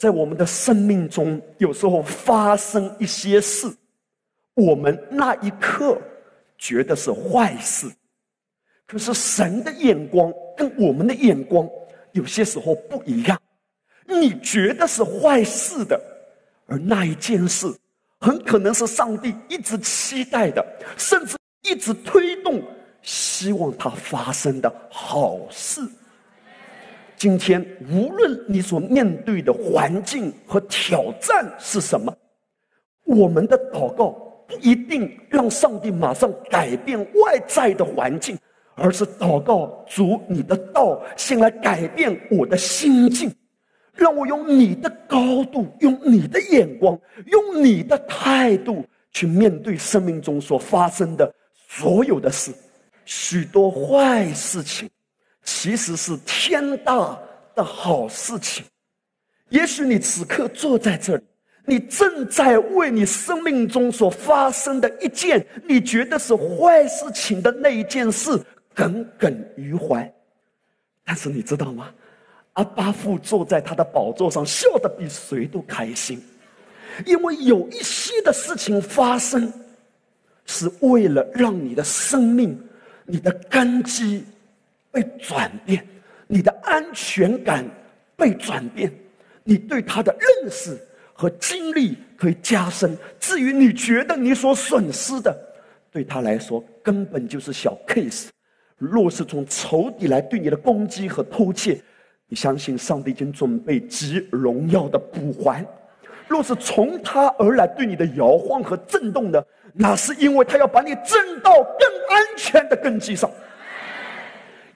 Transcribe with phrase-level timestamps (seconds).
[0.00, 3.70] 在我们的生命中，有时候发生一些事，
[4.54, 6.00] 我们那一刻
[6.56, 7.86] 觉得是坏事，
[8.86, 11.68] 可是神的眼光跟我们的眼光
[12.12, 13.38] 有些时候不一样。
[14.06, 16.00] 你觉得是坏事的，
[16.64, 17.70] 而那一件事
[18.20, 20.64] 很可能是上帝一直期待的，
[20.96, 22.62] 甚至一直推动。
[23.02, 25.82] 希望它发生的好事。
[27.20, 32.16] 今天，无论你所面对的环境和挑战是什么，
[33.04, 34.08] 我们的祷告
[34.48, 38.38] 不一定让上帝马上改变外在的环境，
[38.74, 43.30] 而是祷告主你的道先来改变我的心境，
[43.92, 48.82] 让我用你的高度，用你的眼光，用你的态度
[49.12, 51.30] 去面对生命中所发生的
[51.68, 52.50] 所有的事。
[53.04, 54.88] 许多坏事情，
[55.52, 57.18] 其实是天大
[57.56, 58.64] 的好事情。
[59.48, 61.24] 也许你此刻坐在这里，
[61.66, 68.40] 你正在为你生命中所发生的一件你觉得是坏事情的那一件事
[68.72, 70.10] 耿耿于怀。
[71.04, 71.92] 但是你知道吗？
[72.52, 76.22] 阿巴父坐在他的宝座上，笑得比谁都开心，
[77.04, 79.52] 因为有一些的事情发生，
[80.46, 82.56] 是为了让你的生命。
[83.04, 84.24] 你的根基
[84.92, 85.86] 被转变，
[86.26, 87.64] 你的安全感
[88.16, 88.92] 被转变，
[89.44, 90.78] 你对他的认识
[91.12, 92.96] 和经历可以加深。
[93.18, 95.36] 至于你觉得你所损失的，
[95.90, 98.28] 对他来说根本就是小 case。
[98.78, 101.80] 若是从仇敌来对你的攻击和偷窃，
[102.28, 105.66] 你相信上帝已经准备极荣耀的补还。
[106.26, 113.30] 若是从他而来对你的摇晃和震动的，那是因为他要把你震到更安全的根基上。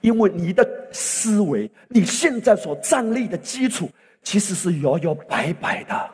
[0.05, 3.89] 因为你的思维，你现在所站立的基础，
[4.21, 6.09] 其实是摇摇摆摆的。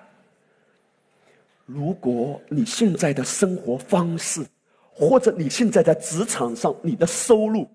[1.66, 4.46] 如果你现在的生活方式，
[4.94, 7.69] 或者你现在在职场上，你的收入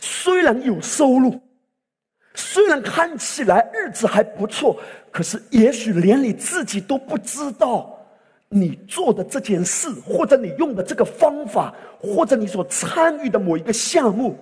[0.00, 1.40] 虽然有收入。
[2.34, 4.76] 虽然看起来日子还不错，
[5.12, 7.96] 可是也许连你自己都不知道，
[8.48, 14.36] 你做的这件事，或者你用的这个方法，或者你所参与的某一个项目，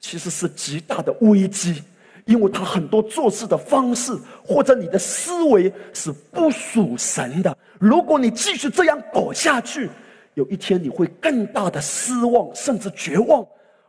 [0.00, 1.82] 其实是极大的危机，
[2.26, 4.12] 因为他很多做事的方式，
[4.44, 7.56] 或者你的思维是不属神的。
[7.78, 9.90] 如果你继续这样搞下去，
[10.34, 13.46] 有一天你会更大的失望，甚至绝望。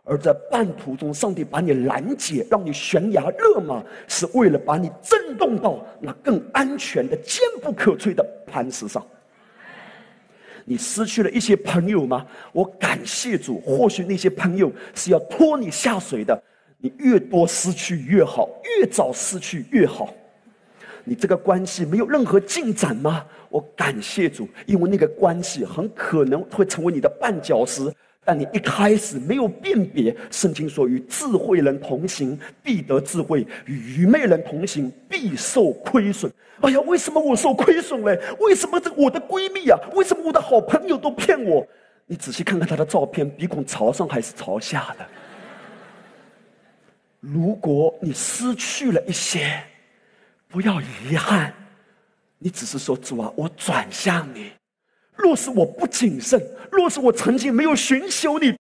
[0.09, 9.05] 而在半途中，上帝把你拦截，让你悬崖勒马，是为了把你震动到那更安全的、坚不可摧的磐石上。
[10.69, 12.27] 你失去了一些朋友吗？
[12.51, 16.43] 我感谢主，或许那些朋友是要拖你下水的。
[16.79, 20.13] 你越多失去越好，越早失去越好。
[21.05, 23.25] 你这个关系没有任何进展吗？
[23.47, 27.89] 我感谢主，因为那个关系很可能会成为你的绊脚石。
[28.27, 36.29] 但你一开始没有辨别，圣经说：“与智慧人同行，必得智慧；与愚昧人同行，必受亏损。”
[36.59, 38.19] 哎呀，为什么我受亏损嘞？
[38.41, 39.79] 为什么这我的闺蜜啊？
[39.93, 41.65] 为什么我的好朋友都骗我？
[42.05, 45.07] 你仔细看看她的照片，鼻孔朝上还是朝下的？
[47.21, 49.63] 如果你失去了一些，
[50.49, 51.53] 不要遗憾，
[52.39, 54.51] 你只是说主啊，我转向你。
[55.17, 56.41] 若是我不谨慎，
[56.71, 58.55] 若是我曾经没有寻求你，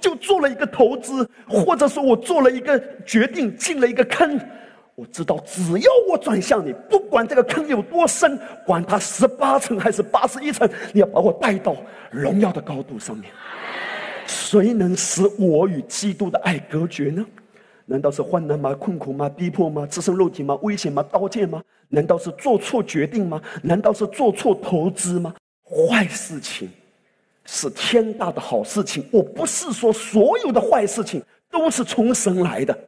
[0.00, 4.40] 就做了一个投资，或者说我做了一个决定，进了一个坑，
[4.94, 11.76] 我知道只要我转向你，不管这个坑有多深，管它十八层还是八十一层，你要把我带到
[12.10, 13.30] 荣耀的高度上面。
[14.26, 17.24] 谁能使我与基督的爱隔绝呢？
[17.86, 18.74] 难道是患难吗？
[18.74, 19.28] 困苦吗？
[19.28, 19.86] 逼迫吗？
[19.86, 20.54] 自身肉体吗？
[20.62, 21.02] 危险吗？
[21.10, 21.62] 刀剑吗？
[21.88, 23.40] 难道是做错决定吗？
[23.62, 25.34] 难道是做错投资吗？
[25.70, 26.68] 坏事情
[27.44, 29.06] 是天大的好事情。
[29.12, 32.78] 我不是说所有的坏事情都是从神来的，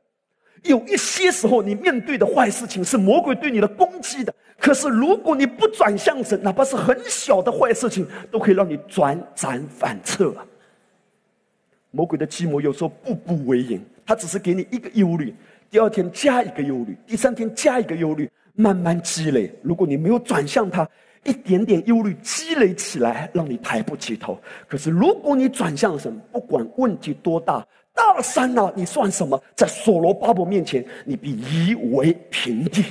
[0.62, 4.34] 有一些时候你面对的坏事情是魔鬼对你的攻击的。
[4.58, 10.34] 可是如果你不转向神，哪怕是很小的坏事情，都可以让你转转反侧。
[11.90, 15.34] 魔鬼的计谋有时候步步为营，他只是给你一个忧虑，
[15.70, 19.52] 第二天加一个忧虑，第三天加一个忧虑，慢慢积累。
[19.62, 20.88] 如果你没有转向他。
[21.24, 24.40] 一点点忧虑积累起来，让你抬不起头。
[24.66, 29.42] 可是，如果你转向神，不管问题多大，大山呐，你算什么？
[29.54, 32.84] 在所罗巴伯面前，你必夷为平地。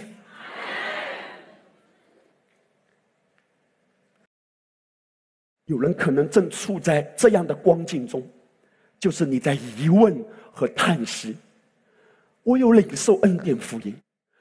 [5.65, 8.27] 有人可能正处在这样的光景中，
[8.99, 11.35] 就是你在疑问和叹息。
[12.41, 13.95] 我有领受恩典福音，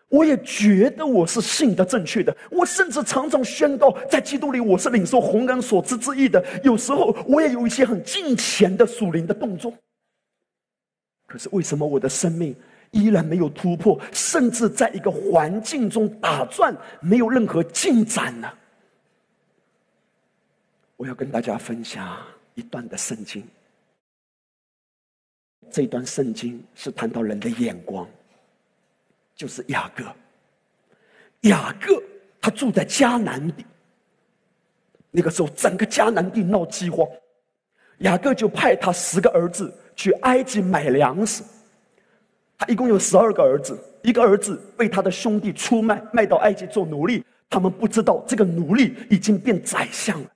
[0.09, 6.43] 我也觉得我是信的正确的，我甚至常常宣告，在基督里我是领受红恩所赐之意的。
[6.65, 9.73] 有时候我也有一些很近前的属灵的动作。
[11.27, 12.57] 可是为什么我的生命
[12.91, 18.51] 依然没有突破，甚至在一个环境中打转，没有任何进展呢？
[20.97, 22.19] 我要跟大家分享
[22.55, 23.45] 一段的圣经。
[25.71, 28.09] 这段圣经是谈到人的眼光。
[29.39, 30.05] 就是雅各，
[31.49, 32.03] 雅各
[32.41, 33.65] 他住在迦南地。
[35.13, 37.09] 那个时候，整个迦南地闹饥荒，
[37.99, 41.45] 雅各就派他十个儿子去埃及买粮食。
[42.59, 47.25] 他一共有十二个儿子，一个儿子被他的兄弟出卖，卖到埃及做奴隶。
[47.49, 50.29] 他们不知道这个奴隶已经变宰相了。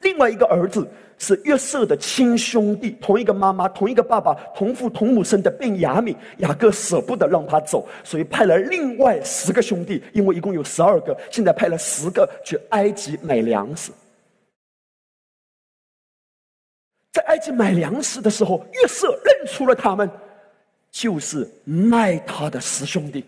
[0.00, 0.86] 另外一个儿子。
[1.20, 6.14] 是约瑟的亲兄弟，同一个妈妈、同一个爸爸、同父同母生的便雅悯。
[6.36, 13.90] 雅各舍不得让他走，所以派了另外十个兄弟，因为一共有十二个，现在派了十个去埃及买粮食。
[17.12, 20.08] 在埃及买粮食的时候，约瑟认出了他们，
[20.92, 23.24] 就是卖他的十兄弟。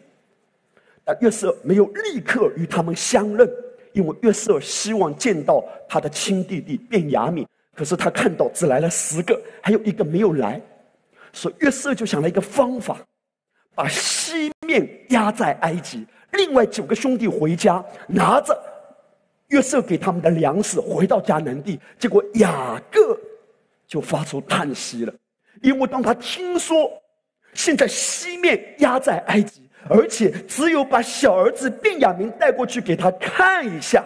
[1.02, 3.50] 但约瑟没有立刻与他们相认，
[3.92, 7.46] 因为约瑟希望见到他的亲弟弟便雅悯。
[7.72, 10.60] 可是他看到只来了十个，还有一个没有来，
[11.32, 12.98] 所以约瑟就想了一个方法，
[13.74, 18.60] 把西面压在埃及，另外九个兄弟回家，拿着
[19.48, 21.80] 约瑟给他们的粮食回到迦南地。
[21.98, 23.18] 结果雅各
[23.86, 25.14] 就发出叹息了，
[25.62, 26.90] 因为当他听说
[27.54, 34.04] 现在西面压在埃及，而且只有把小儿子卞雅明带过去给他看一下。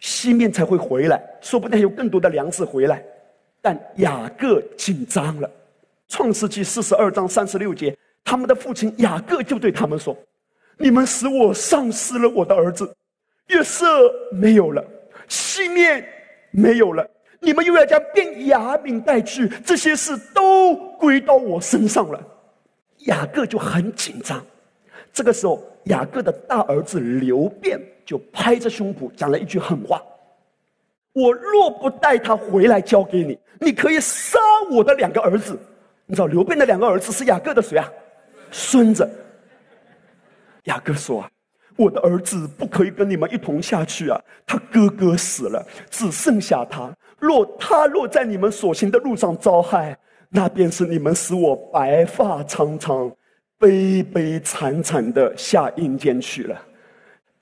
[0.00, 3.00] 西面才会回来，说不定还有更多的粮食回来，
[3.60, 5.48] 但雅各紧张了。
[6.08, 10.16] 创世纪四十二章三十六节，他们的父亲雅各就对他们说
[10.76, 12.92] ：“你们使我丧失了我的儿子，
[13.46, 13.86] 月色
[14.32, 14.84] 没有了，
[15.28, 16.04] 西面
[16.50, 17.08] 没有了，
[17.38, 22.20] 你们又要将便雅悯带去，这些事都归到我身上了。”
[23.06, 24.44] 雅各就很紧张。
[25.12, 27.80] 这个时候，雅各的大儿子刘辩。
[28.04, 30.02] 就拍着胸脯讲了一句狠话
[31.14, 34.40] ：“我若不带他回来交给你，你可以杀
[34.72, 35.56] 我的两个儿子。”
[36.04, 37.88] 你知道刘辩的两个儿子是雅各的谁啊？
[38.50, 39.08] 孙子。
[40.64, 41.24] 雅各说
[41.78, 44.20] ：“我的儿子不可以跟你们一同下去啊！
[44.44, 46.92] 他哥哥死了，只剩下他。
[47.20, 49.96] 若他若在你们所行的路上遭害，
[50.28, 53.10] 那便是你们使我白发苍苍、
[53.62, 56.60] 悲悲惨惨的下阴间去了。”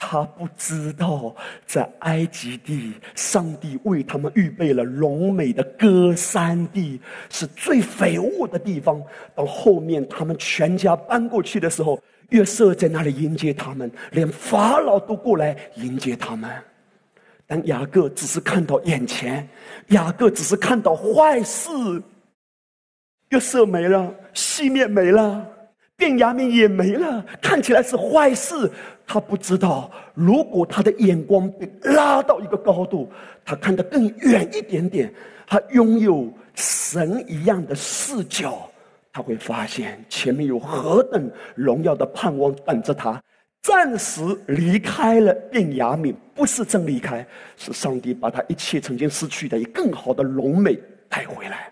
[0.02, 1.36] 他不知道，
[1.66, 9.02] 在埃及地，上帝为他们预备了荣美的歌山地，是最肥沃的地方。
[9.34, 16.50] 到后面他们全家搬过去的时候，约瑟在那里迎接他们，连法老都过来迎接他们。
[17.46, 19.46] 但雅各只是看到眼前，
[19.88, 21.68] 雅各只是看到坏事。
[23.28, 25.46] 约瑟没了，西面没了。
[26.00, 28.70] 便雅悯也没了，看起来是坏事。
[29.06, 33.12] 他不知道，如果他的眼光被拉到一个高度，
[33.44, 35.12] 他看得更远一点点，
[35.46, 38.66] 他拥有神一样的视角，
[39.12, 43.22] 他会发现前面有何等荣耀的盼望等着他。
[43.60, 47.26] 暂时离开了便雅悯，不是真离开，
[47.58, 50.78] 是上帝把他一切曾经失去的以更好的荣美
[51.10, 51.70] 带回来。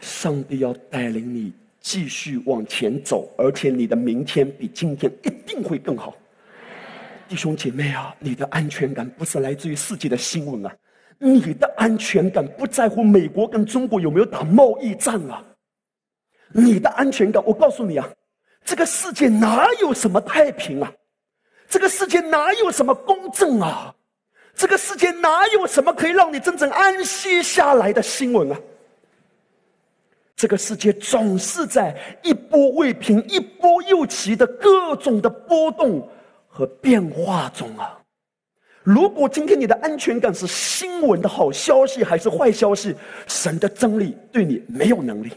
[0.00, 6.14] 上帝要带领你继续往前走，而且你的明天比今天一定会更好。
[7.28, 10.72] 弟兄姐妹啊，你的安全感不是来自于世界的新闻啊，
[11.18, 15.42] 你的安全感不在乎美国跟中国有没有打贸易战啊，
[16.52, 18.08] 你的安全感，我告诉你啊，
[18.64, 20.92] 这个世界哪有什么太平啊，
[21.68, 23.92] 这个世界哪有什么公正啊，
[24.54, 28.58] 这个世界哪有什么可以让你真正安息下来的新闻啊？
[30.36, 36.06] 这个世界总是在一波未平、一波又起的各种的波动
[36.46, 37.98] 和变化中啊！
[38.82, 42.94] 如果今天你的安全感是新闻的好消息还是坏消息，
[43.26, 45.32] 神的真理对你没有能力。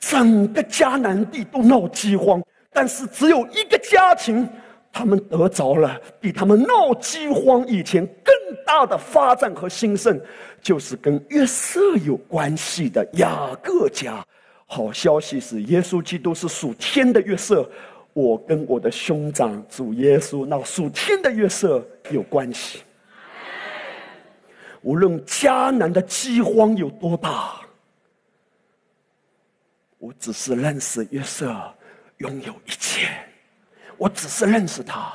[0.00, 2.42] 整个迦南地都闹饥荒，
[2.72, 4.46] 但是只有一个家庭，
[4.94, 8.34] 他们得着了比他们闹饥荒以前更
[8.64, 10.18] 大的发展和兴盛。
[10.62, 14.24] 就是跟约瑟有关系的雅各家，
[14.64, 17.68] 好消息是耶稣基督是属天的约瑟，
[18.14, 22.80] 我跟我的兄长主耶稣那属天的约瑟有关系。
[24.80, 27.60] 无论迦南的饥荒有多大，
[29.98, 31.54] 我只是认识约瑟，
[32.18, 33.06] 拥有一切。
[33.96, 35.12] 我只是认识他，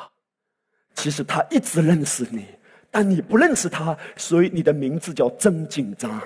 [0.95, 2.45] 其实他一直认识你，
[2.89, 6.21] 但你不认识他，所以你的名字叫真紧张。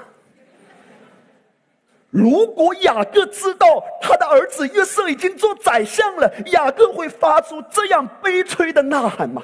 [2.10, 9.44] 如果雅各知道他的儿子约瑟已经做宰相了，雅各会发出这样悲催的呐喊吗？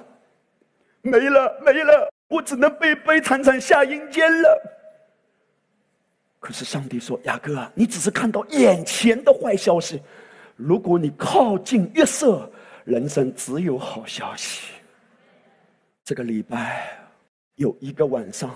[1.02, 4.62] 没了，没了，我只能悲悲惨惨下阴间了。
[6.40, 10.02] 可是上帝说：“雅各啊，你只是看到眼前的坏消息，
[10.56, 12.50] 如果你靠近约瑟，
[12.90, 14.74] 人生只有好消息。”
[16.04, 16.90] 这个礼拜
[17.56, 18.54] 有一个晚上，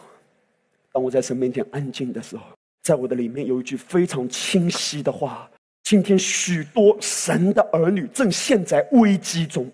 [0.92, 2.44] 当我在神面前安静的时候。
[2.82, 5.50] 在我的里面有一句非常清晰的话：
[5.84, 9.72] 今天许多神的儿女正陷在危机中，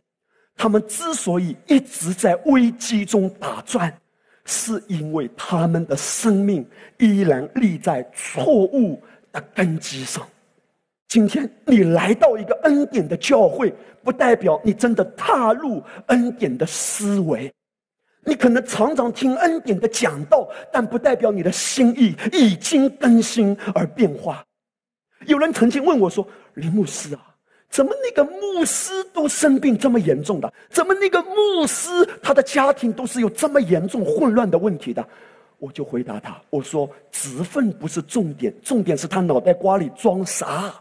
[0.55, 3.91] 他们之所以一直在危机中打转，
[4.45, 6.63] 是因为他们的生命
[6.99, 9.01] 依然立在错误
[9.31, 10.23] 的根基上。
[11.09, 13.73] 今天你来到一个恩典的教会，
[14.03, 17.51] 不代表你真的踏入恩典的思维。
[18.23, 24.45] 你可能常常听恩典的讲道，但不代表你的心意已经更新而变化。
[25.25, 27.35] 有人曾经问我说：“林牧师啊，
[27.71, 30.53] 怎么那个牧师都生病这么严重的？
[30.69, 31.89] 怎么那个牧师
[32.21, 35.03] 他的家庭都是有这么严重混乱的问题的？”
[35.57, 40.71] 我就回答他：“我说职分不是重点，重点是他脑袋瓜里装啥。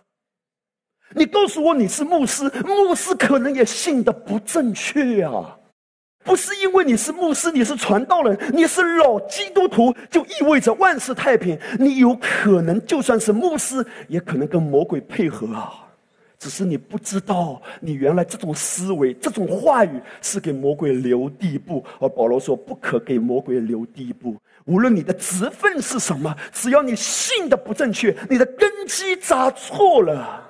[1.14, 5.54] 你告诉我你是牧师，牧师可能也信的不正确啊。”
[6.24, 11.58] 不是因为你是牧师，你是传道人，你是老基督徒，就意味着万事太平。
[11.78, 15.86] 你有可能就算是牧师，也可能跟魔鬼配合啊！
[16.38, 21.82] 只是你不知道，你原来这种思维、这种话语是给魔鬼留地步。
[21.98, 24.36] 而保罗说，不可给魔鬼留地步。
[24.66, 30.47] 无论你的职分是什么，只要你信的不正确，你的根基扎错了。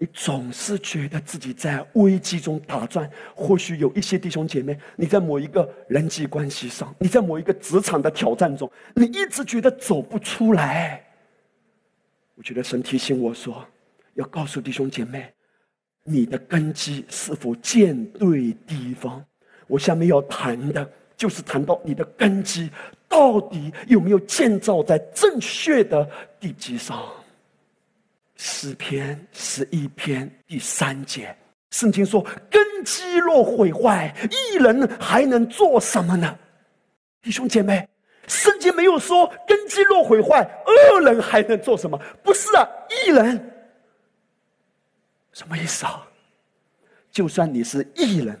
[0.00, 11.04] 你总是觉得自己在危机中打转，或许有一些弟兄姐妹，你在某一个人际关系上，你在某一个职场的挑战中，你一直觉得走不出来。
[12.36, 13.66] 我觉得神提醒我说，
[14.14, 15.34] 要告诉弟兄姐妹，
[16.04, 19.24] 你的根基是否建对地方？
[19.66, 22.70] 我下面要谈的就是谈到你的根基
[23.08, 27.02] 到底有没有建造在正确的地基上。
[28.38, 31.36] 诗篇十一篇第三节，
[31.70, 36.38] 圣经说：“根基若毁坏，一人还能做什么呢？”
[37.20, 37.86] 弟兄姐妹，
[38.28, 42.00] 圣经没有说根基若毁坏，恶人还能做什么？
[42.22, 43.38] 不是啊，一人
[45.32, 46.06] 什么意思啊？
[47.10, 48.40] 就算你是异人，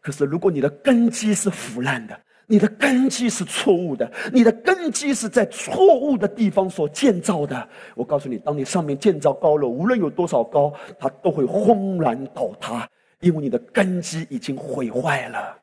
[0.00, 2.18] 可是如果你的根基是腐烂的。
[2.46, 7.68] 你的根基是错误的，你的根基是在错误的地方所建造的。
[7.94, 12.88] 我告诉你，当你上面建造高楼，无论有多少高，它都会轰然倒塌，
[13.20, 15.58] 因为你的根基已经毁坏了。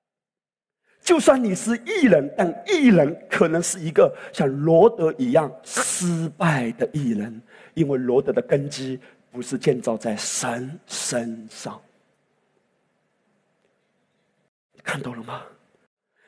[1.01, 7.41] 就算你是艺人，但艺人可能是一个像罗德一样失败的艺人，
[7.73, 8.99] 因为罗德的根基
[9.31, 11.79] 不是建造在神身上。
[14.83, 15.41] 看到了吗？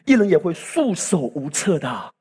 [0.05, 2.13] 艺人也会束手无策的，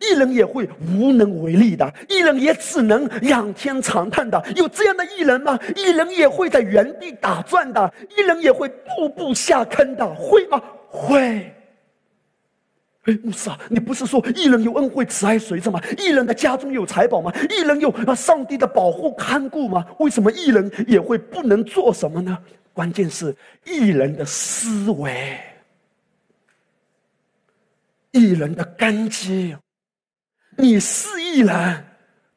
[0.00, 4.42] 艺人也会无能为力的，艺人也只能仰天长叹的。
[4.56, 5.58] 有这样的艺人吗？
[5.76, 10.60] 艺人也会在原地打转的，艺人也会步步下坑的，会吗？
[10.88, 11.52] 会。
[13.04, 15.80] 哎，牧师啊，你不是说艺人有恩惠慈爱随着吗？
[15.96, 17.32] 艺人的家中有财宝吗？
[17.48, 19.86] 艺人有啊上帝的保护看顾吗？
[19.98, 22.36] 为什么艺人也会不能做什么呢？
[22.74, 25.38] 关键是艺人的思维。
[28.12, 29.56] 艺人的根基，
[30.56, 31.84] 你是艺人，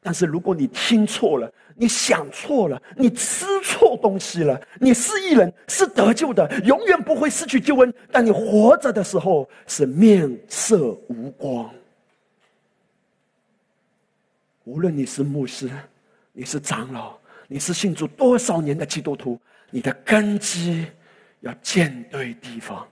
[0.00, 7.92] 但是如果你听错了，你想错了，你吃错东西了，你是艺人，是得救的，永远不会失去救恩。
[8.10, 11.72] 但你活着的时候是面色无光。
[14.64, 15.70] 无论你是牧师，
[16.32, 20.86] 你是长老，你是信主多少年的基督徒，你的根基
[21.40, 22.86] 要建对地方。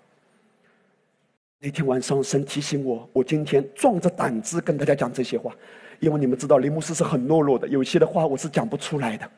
[1.63, 5.55] 那天晚上，神提醒我，我今天壮着胆子跟大家讲这些话，
[5.99, 9.31] 因为你们知道，林牧师是很懦弱的，有些的话我是讲不出来的。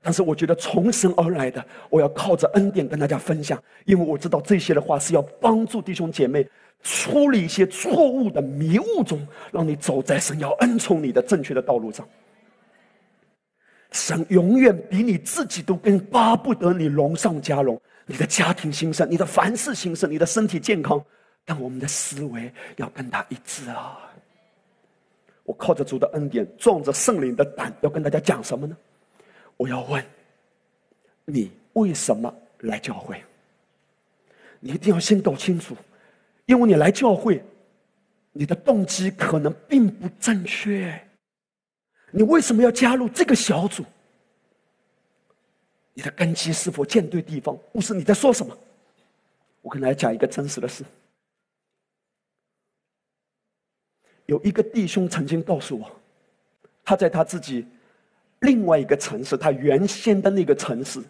[0.00, 6.48] 但是我觉得从神而来的，我要靠着恩典跟大家分享，因为我知道这些的话是要帮助弟兄姐妹
[6.84, 12.08] 处理一些错误的迷雾中，让你走在神要恩宠你的正确的道路上。
[13.90, 17.80] 神永远比你自己都更巴不得你荣上加荣。
[18.12, 21.02] 你的家庭兴盛，你的凡事兴盛，你的身体健康，
[21.46, 23.98] 但我们的思维要跟他一致啊！
[25.44, 28.76] 我靠着主的恩典，壮着圣灵的胆，要跟大家讲什么呢？
[29.56, 30.04] 我要问
[31.24, 33.18] 你为什么来教会？
[34.60, 35.74] 你一定要先搞清楚，
[36.44, 37.42] 因为你来教会，
[38.32, 41.02] 你的动机可能并不正确。
[42.10, 43.82] 你为什么要加入这个小组？
[45.94, 47.56] 你的根基是否建对地方？
[47.72, 48.56] 不是你在说什么？
[49.60, 50.84] 我跟大家讲一个真实的事。
[54.26, 55.90] 有一个弟兄曾经告诉我，
[56.84, 57.66] 他在他自己
[58.40, 61.02] 另外一个城市，他原先的那个城市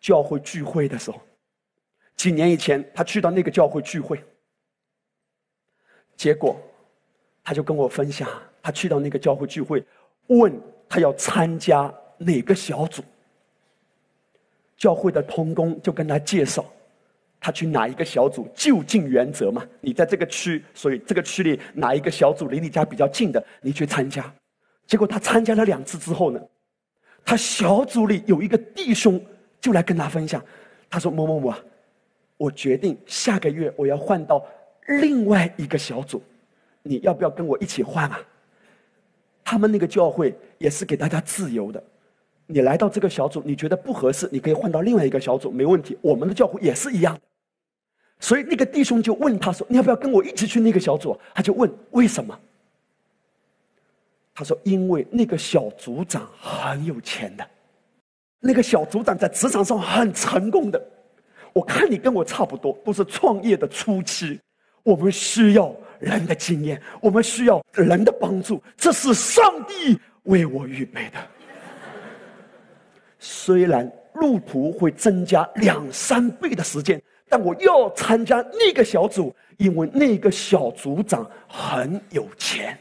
[0.00, 1.20] 教会聚会的时候，
[2.16, 4.22] 几年以前他去到那个教会聚会，
[6.16, 6.60] 结果
[7.42, 8.28] 他就跟我分享，
[8.60, 9.82] 他去到那个教会聚会，
[10.26, 13.02] 问他要参加哪个小组，
[14.80, 16.64] 教会的同工就跟他介绍。
[17.38, 18.48] 他去哪一个小组？
[18.54, 19.64] 就近原则嘛。
[19.80, 24.30] 你在这个区，所以这个区里哪一个小组离你家比较近的，你去参加。
[24.86, 26.40] 结果他参加了两次之后呢，
[27.24, 29.22] 他小组里有一个弟兄
[29.60, 30.42] 就来跟他分享，
[30.90, 31.54] 他说：“某某某，
[32.36, 34.44] 我决定下个月我要换到
[34.88, 36.22] 另外一个小组，
[36.82, 38.20] 你要不要跟我一起换啊？”
[39.44, 41.82] 他们那个教会也是给大家自由的。
[42.52, 45.96] 你来到这个小组，你觉得不合适，你可以换到另外一个小组，没问题。
[46.00, 47.18] 我们的教会也是一样。
[48.18, 52.38] 所以那个弟兄就问他说：“你要不要跟我一起去那个小组？”他就问：“为什么？”
[54.34, 57.46] 他说：“因为那个小组长很有钱的，
[58.38, 60.82] 那个小组长在职场上很成功的。
[61.52, 64.38] 我看你跟我差不多，都是创业的初期。
[64.82, 71.18] 我们需要人的经验，我们需要人的帮助，这是上帝为我预备的。
[73.20, 77.00] 虽然路途会增加两三倍的时间。”
[77.32, 82.76] 但我要参加那个小组，因为那个小组长很有钱。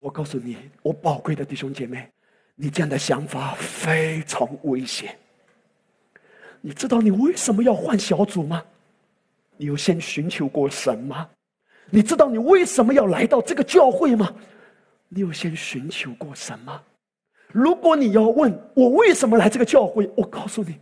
[0.00, 2.08] 我告诉你，我宝贵的弟兄姐妹，
[2.54, 5.14] 你这样的想法非常危险。
[6.62, 8.64] 你知道你为什么要换小组吗？
[9.58, 11.28] 你有先寻求过神吗？
[11.90, 14.34] 你知道你为什么要来到这个教会吗？
[15.10, 16.80] 你有先寻求过神吗？
[17.54, 20.76] 如果你要问我为什么来这个教会，我告诉你，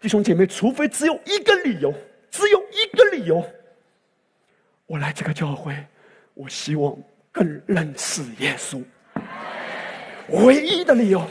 [0.00, 1.92] 弟兄姐妹，除非只有一个理由。
[2.30, 3.44] 只有一个理由，
[4.86, 5.72] 我来这个教会，
[6.34, 6.96] 我希望
[7.30, 8.82] 更认识耶稣。
[10.30, 11.24] 唯一的理由，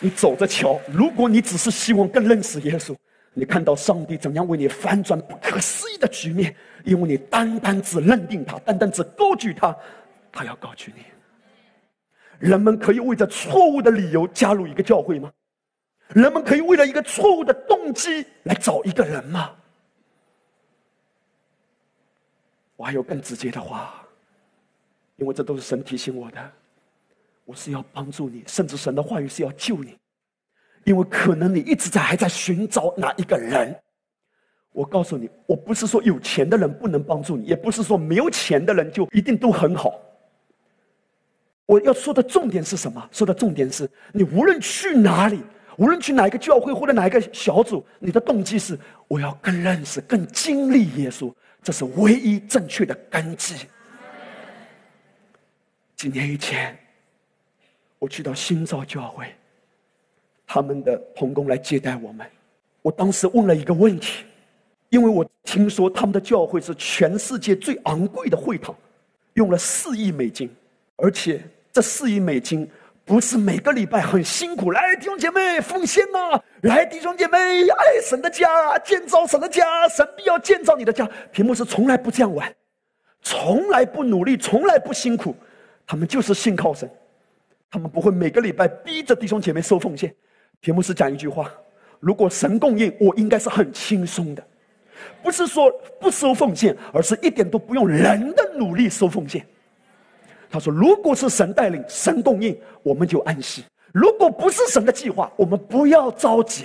[0.00, 0.78] 你走着瞧。
[0.92, 2.94] 如果你只是希望更认识耶稣，
[3.32, 9.74] 你看到上帝怎样为你翻转不可思议的局面，因为你单单只认定他，单单只高举他，
[10.30, 11.02] 他要高举你。
[12.40, 15.30] 人们可以为着错误的理由加入一个教会吗？
[16.08, 19.52] 人们可以为了一个错误的动机来找一个人吗？
[22.74, 24.02] 我还有更直接的话，
[25.16, 26.52] 因为这都是神提醒我的。
[27.44, 29.96] 我是要帮助你，甚至神的话语是要救你，
[30.84, 33.78] 因为可能你一直在还在寻找哪一个人。
[34.72, 40.00] 我告诉你，我不是说有钱的人不能帮助你，也不是说没有钱的人就一定都很好。
[41.70, 43.08] 我要说的重点是什么？
[43.12, 45.40] 说的重点是你无论去哪里。
[45.76, 53.54] 无论去哪一个教会或者哪一个小组，你的动机是我要更认识、更经历耶稣，这是唯一正确的根基。
[55.96, 56.76] 几年以前，
[58.00, 59.32] 我去到新造教会，
[60.46, 62.26] 他们的童工来接待我们。
[62.82, 64.24] 我当时问了一个问题，
[64.90, 68.74] 因为我听说他们的教会是全世界最昂贵的会堂，
[69.34, 70.50] 用了四亿美金，
[70.96, 71.40] 而且
[71.72, 72.68] 这四亿美金。
[73.02, 76.40] 不是每个礼拜很辛苦，来弟兄姐妹奉献啊！
[76.60, 77.36] 来弟兄姐妹
[77.68, 81.08] 爱神的家，建造神的家，神必要建造你的家。
[81.32, 82.54] 屏幕是从来不这样玩，
[83.20, 85.34] 从来不努力，从来不辛苦，
[85.84, 86.88] 他们就是信靠神，
[87.68, 90.14] 他们不会每个礼拜逼着弟兄姐妹收奉献。
[90.60, 91.52] 屏幕是讲一句话：
[91.98, 94.44] 如果神供应，我应该是很轻松的，
[95.20, 99.44] 不是说不收奉献，而是一点都不用人的努力收奉献。
[100.50, 106.64] 他说：“如果是神带领、神供应，我们就安息；如果不是神的计划，我们不要着急。”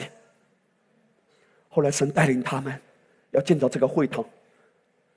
[1.70, 2.74] 后来神带领他们
[3.30, 4.26] 要建造这个会堂，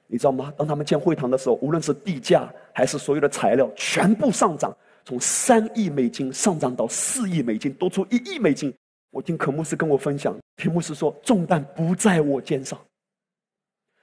[0.06, 0.52] 你知道吗？
[0.54, 8.70] 当他们建会堂的时候，无论是地价还是所有的材料，全部上涨，从三亿美金上涨到四亿美金，多出一亿美金。
[9.10, 12.78] 我听可牧师跟我分享，题目是说：“重担不在我肩上。”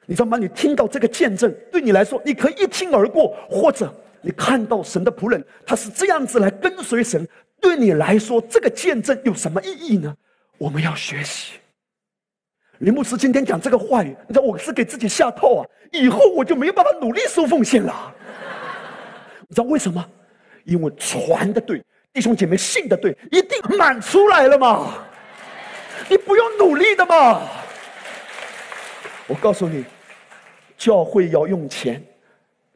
[0.07, 0.39] 你知道吗？
[0.39, 3.93] 你听到这个见证，对你来说，你可以一听而过，或者。
[4.25, 7.27] 你看到神的仆人，他是这样子来跟随神，
[7.61, 10.15] 对你来说，这个见证有什么意义呢？
[10.57, 11.59] 我们要学习。
[12.79, 15.67] 林牧师今天讲这个话语，你知道我是给自己下套啊！
[15.91, 18.11] 以后我就没有办法努力收奉献了。
[19.47, 20.03] 你知道为什么？
[20.63, 25.05] 因为传的对，弟兄姐妹信的对，一定满出来了嘛。
[26.09, 27.43] 你不用努力的嘛。
[29.27, 29.85] 我告诉你，
[30.75, 32.03] 教会要用钱，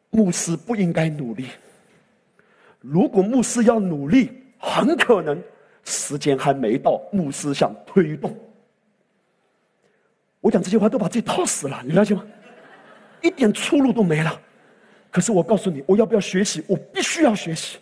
[0.10, 1.48] 牧师不应该努力。
[2.80, 5.42] 如果牧师要努力，很可能
[5.84, 8.38] 时间还没到，牧师想推动。
[10.42, 12.26] 我讲这些话都把自己套死了，你了解吗？
[13.22, 14.42] 一点出路都没了。
[15.12, 16.64] 可是我告诉你，我要不要学习？
[16.68, 17.78] 我必须要学习，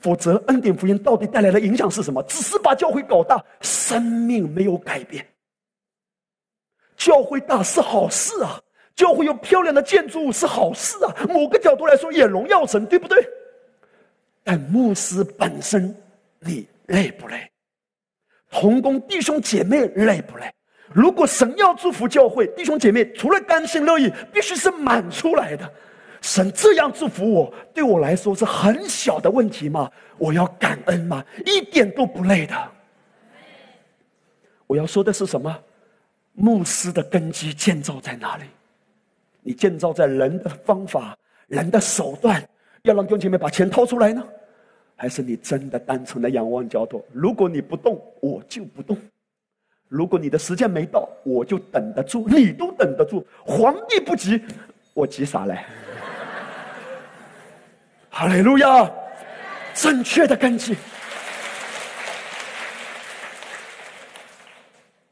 [0.00, 2.22] 否则恩典福音到底带来的影响是什么？
[2.24, 5.24] 只是把教会搞大，生命没有改变。
[6.96, 8.60] 教会大是好事啊，
[8.96, 13.26] 教会有漂亮的建筑物是好事啊，某个角度来说也荣耀神，对不对？
[14.42, 15.94] 但牧师本身，
[16.40, 17.50] 你累不累？
[18.50, 20.52] 同工弟兄姐妹累不累？
[20.92, 25.68] 如果神要祝福教会弟兄姐妹，除了甘心乐意，必须是满出来的。
[26.20, 29.90] 神这样祝福我，对我来说是很小的问题吗？
[30.18, 31.24] 我要感恩吗？
[31.44, 32.54] 一点都不累的。
[34.66, 35.58] 我要说的是什么？
[36.32, 38.44] 牧师的根基建造在哪里？
[39.44, 42.42] 你建造在人的方法、人的手段，
[42.82, 44.26] 要让弟兄姐妹把钱掏出来呢？
[44.96, 47.04] 还是你真的单纯的仰望交托？
[47.12, 48.96] 如果你不动，我就不动；
[49.88, 52.26] 如果你的时间没到，我就等得住。
[52.28, 54.42] 你都等得住，皇帝不急，
[54.94, 55.58] 我急啥嘞？
[58.08, 58.90] 哈利路亚！
[59.74, 60.76] 正确的根基。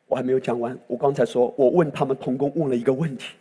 [0.07, 0.79] 我还没有讲完。
[0.87, 3.35] 我刚才说，我问他们同工问了一个问题，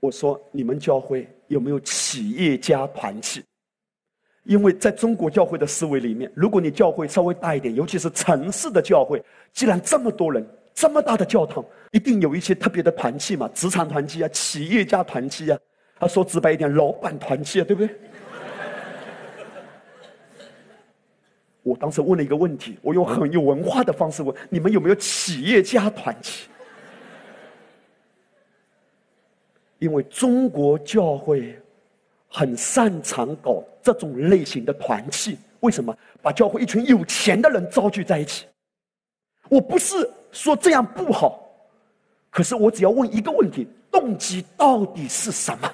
[0.00, 3.42] 我说：“你们教会有没有企业家团契？”
[4.44, 15.58] 因为在中国教会的思维里面，如果你教会稍微大一点，尤其是城市的教会，既然这么多人，这么大的教堂，一定有一些特别的团契嘛，职场团契啊，企业家团契啊。
[16.00, 17.94] 他说直白一点，老板团契啊，对不对？
[21.62, 26.48] 我当时问了一个问题，我用很有文化的方式问：你们有没有企业家团契？
[29.78, 31.58] 因为中国教会
[32.28, 35.38] 很擅长搞这种类型的团契。
[35.60, 35.96] 为什么？
[36.22, 38.46] 把教会一群有钱的人招聚在一起。
[39.48, 41.48] 我不是说这样不好，
[42.30, 45.72] 可是我只要问一个问题：动机到底是什么？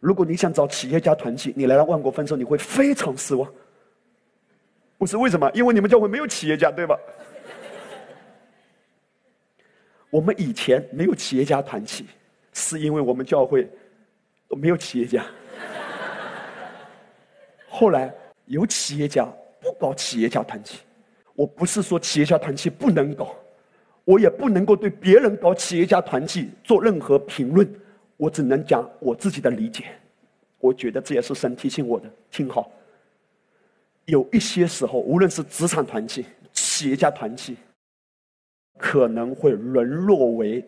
[0.00, 3.48] 如果你想找企业家团契，你来到万国分社，你会非常失望。
[4.98, 5.50] 不是为什么？
[5.54, 6.98] 因为你们教会没有企业家，对吧？
[10.14, 12.04] 我们以前没有企业家团契，
[12.52, 13.68] 是因为我们教会
[14.46, 15.26] 都没有企业家。
[17.68, 19.26] 后来有企业家
[19.60, 20.78] 不搞企业家团契，
[21.34, 23.34] 我不是说企业家团契不能搞，
[24.04, 27.68] 我也不能够对别人搞企业家团契做任何评论。
[28.16, 29.86] 我只能讲我自己的理解，
[30.60, 32.08] 我觉得这也是神提醒我的。
[32.30, 32.70] 听好，
[34.04, 37.56] 有一些时候，无论是职场团契、企业家团契，
[38.76, 40.60] 可能会沦落为《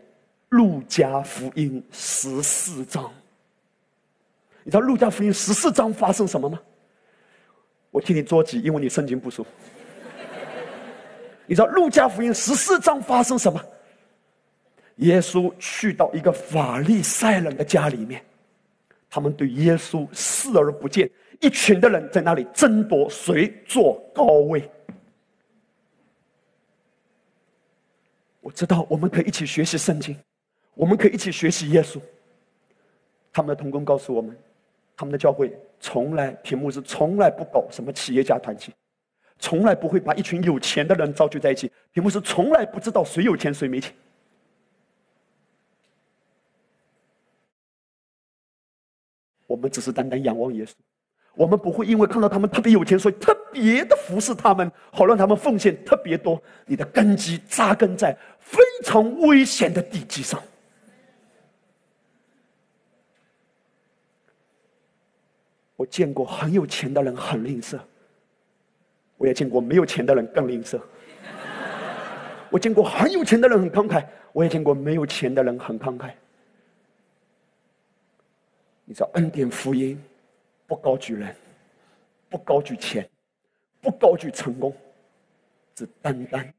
[0.51, 3.12] 路加福音》十四章。
[4.62, 6.61] 你知道《路加福音》十四章发生什么吗？
[7.90, 9.47] 我替你捉急，因为你圣经不熟。
[11.47, 13.61] 你知道《路加福音》十四章发生什么？
[14.97, 18.23] 耶稣去到一个法利赛人的家里面，
[19.11, 24.69] 他们对耶稣视而不见，一群的人在那里争夺谁坐高位。
[28.46, 30.16] 我知道我们可以一起学习圣经，
[30.74, 32.00] 我们可以一起学习耶稣。
[33.32, 34.38] 他们的同工告诉我们，
[34.96, 38.72] 他们的教会从来题目是从来不搞什么企业家团契，
[39.40, 43.92] 从来不会把一群有钱的人召集在一起，题目是从来不知道谁有钱谁没钱。
[49.48, 50.70] 我们只是单单仰望耶稣，
[51.37, 56.42] 我们不会因为看到他们特别有钱，所以特别的服侍他们，好让他们奉献特别多。
[56.64, 60.42] 你的根基扎根在非常危险的地基上。
[65.77, 67.79] 我见过很有钱的人很吝啬，
[69.18, 70.81] 我也见过没有钱的人更吝啬。
[72.49, 76.12] 我见过很有钱的人很慷慨，我也见过没有钱的人很慷慨。
[78.87, 80.03] 你知道恩典福音
[80.66, 81.35] 不高举人，
[82.29, 83.09] 不高举钱，
[83.81, 84.74] 不高举成功，
[85.74, 86.52] 只单单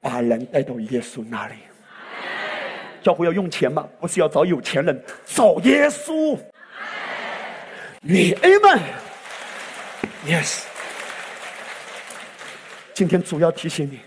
[0.00, 1.54] 把人带到耶稣那里。
[3.02, 3.88] 教会要用钱吗？
[4.00, 6.38] 不是要找有钱人，找耶稣。
[8.00, 8.80] 你 A 们
[10.26, 10.64] ，Yes。
[12.94, 14.00] 今天主要提醒你，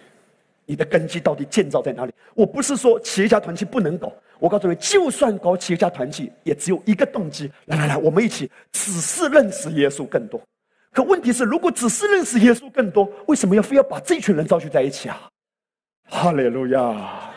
[0.65, 2.13] 你的根基到底建造在哪里？
[2.33, 4.13] 我不是说企业家团体不能搞。
[4.41, 10.41] 我告诉你，就算搞企业家团体，也只有一个动机：来来来，我们一起只是认识耶稣更多。
[10.91, 15.30] 可问题是，如果只是认识耶稣更多，为什么要非要把这群人召集在一起啊？
[16.10, 17.30] 哈利路亚！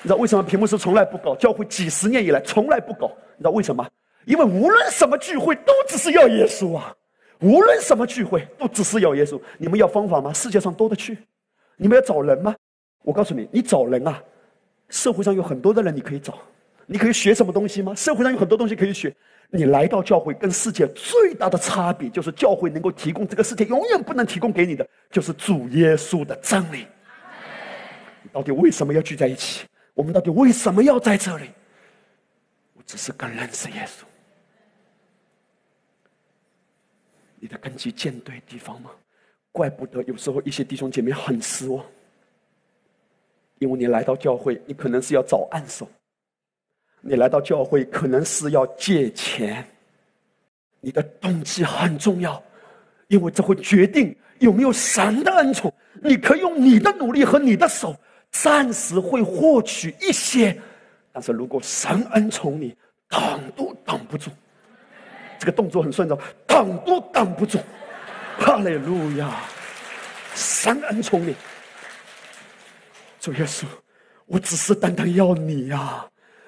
[0.00, 3.08] 你知道为什么屏幕是从来不搞教会几十年以来从来不搞？
[3.36, 3.86] 你知道为什么？
[4.24, 6.96] 因为无论什么聚会都只是要耶稣啊！
[7.40, 9.38] 无论什么聚会都只是要耶稣。
[9.58, 10.32] 你们要方法吗？
[10.32, 11.18] 世界上多的去。
[11.76, 12.56] 你们要找人吗？
[13.02, 14.22] 我告诉你，你找人啊，
[14.88, 16.38] 社会上有很多的人你可以找。
[16.86, 17.94] 你可以学什么东西吗？
[17.94, 19.14] 社会上有很多东西可以学。
[19.50, 26.86] 你来到教会，跟世界最大的差别就是教会能够提供这个世界永远不能提供给你的，就是主耶稣的真理。
[28.22, 29.66] 你到底为什么要聚在一起？
[29.94, 31.50] 我们到底为什么要在这里？
[32.74, 34.04] 我只是更认识耶稣。
[37.38, 38.90] 你的根基建对地方吗？
[39.50, 41.84] 怪不得有时候一些弟兄姐妹很失望，
[43.62, 45.86] 因为你来到教会，你可能是要找暗手；
[47.00, 49.64] 你来到教会，可能是要借钱。
[50.80, 52.42] 你的动机很重要，
[53.06, 55.72] 因为这会决定有没有神的恩宠。
[56.02, 57.94] 你可以用你的努力和你的手，
[58.32, 60.60] 暂时会获取一些，
[61.12, 62.76] 但是如果神恩宠你，
[63.08, 64.28] 挡都挡不住。
[65.38, 67.60] 这个动作很顺手，挡都挡不住。
[68.38, 69.44] 哈利路亚，
[70.34, 71.36] 神恩宠你，
[73.22, 73.64] 主耶稣，
[74.26, 76.04] 我只是单单要你呀，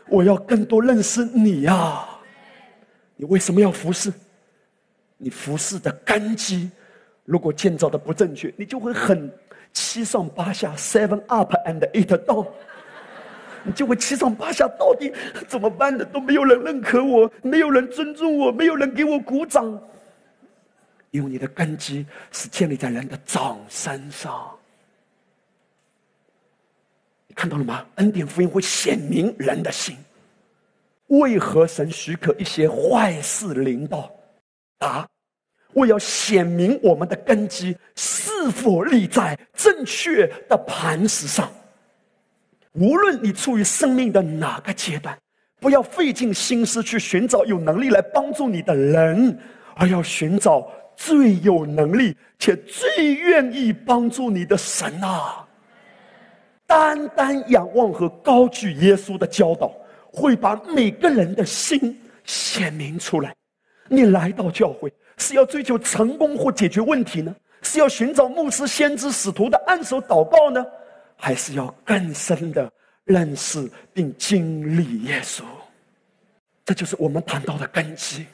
[0.08, 2.04] 我要更多认识你呀。
[3.14, 4.12] 你为什么要服侍？
[5.16, 6.68] 你服侍的根基，
[7.24, 9.32] 如果建造的不正确，你就会很
[9.72, 12.44] 七上八下，seven up and eight down。
[13.62, 15.12] 你就会七上八下，到底
[15.46, 16.04] 怎么办呢？
[16.06, 19.80] 都没有人认可我，没有人尊重我，没有人给我鼓掌。
[21.12, 24.50] 因为你的根基是建立在人的掌声上。
[27.34, 27.84] 看到了吗？
[27.96, 29.96] 恩典福音会显明人的心。
[31.08, 34.10] 为何神许可一些坏事临到？
[34.78, 35.06] 答：
[35.72, 41.50] 我要显明我们的根基是否立在正确的磐石上。
[42.72, 45.16] 无论你处于生命的哪个阶段，
[45.60, 49.38] 不要费尽心思去寻找有能力来帮助你的人，
[49.76, 55.43] 而要寻找最有能力且最愿意帮助你的神啊！
[56.66, 59.72] 单单仰望和高举耶稣的教导，
[60.12, 63.34] 会把每个人的心显明出来。
[63.88, 67.34] 你来到教会是要追求成功或解决问题呢？
[67.62, 70.64] 是要寻找牧师、先知、使徒的按手祷告呢？
[71.16, 72.70] 还是要更深的
[73.04, 75.42] 认识并经历耶稣，
[76.64, 78.26] 这就是我们谈到的根基。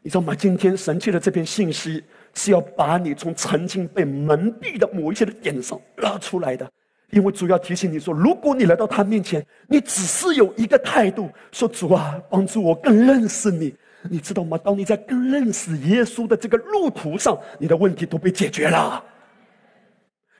[0.00, 0.34] 你知道吗？
[0.34, 2.02] 今天神借的这篇信息
[2.34, 6.70] 是要把你从曾经被蒙蔽的某一些的点上拉出来的，
[7.12, 13.74] 因为主要提醒你说：如果你来到他面前，你只是有一个态度，说主啊，帮助我更认识你，
[14.08, 14.56] 你知道吗？
[14.56, 19.04] 当你在更认识耶稣的这个路途上，你的问题都被解决了。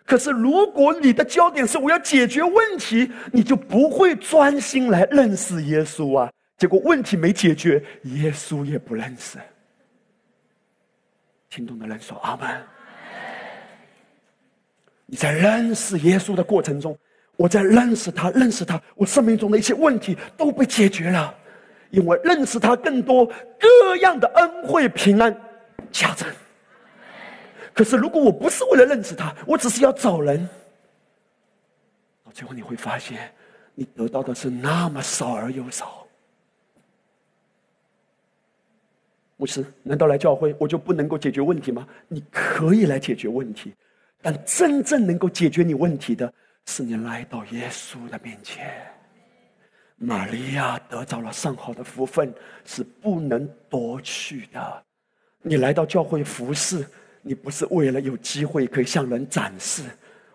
[0.07, 6.31] 可是，如果你的焦点是我要解决问题，你就不会专心来认识耶稣啊。
[6.57, 9.39] 结果问题没解决，耶稣也不认识。
[11.51, 12.49] 听懂的人说阿门。
[15.13, 16.99] 你在认识耶稣的过程中，
[17.37, 21.35] 我在认识他，认识他，我生命中的一些问题都被解决了，
[21.91, 23.27] 因为认识他更多
[23.61, 25.39] 各样的恩惠平安
[25.91, 26.27] 加增。
[27.75, 30.49] 可是，如果我不是为了认识他，我只是要找人，
[32.25, 33.31] 到最后你会发现，
[33.75, 36.07] 你得到的是那么少而又少。
[39.37, 41.87] 牧师，难道来教会我就不能够解决问题吗？
[42.09, 43.75] 你可以来解决问题，
[44.23, 46.33] 但真正能够解决你问题的，
[46.67, 48.73] 是你来到耶稣的面前。
[49.97, 52.33] 玛利亚得到了上好的福分，
[52.65, 54.85] 是不能夺去的。
[55.43, 56.87] 你来到教会服侍。
[57.25, 59.85] 你不是为了有机会可以向人展示，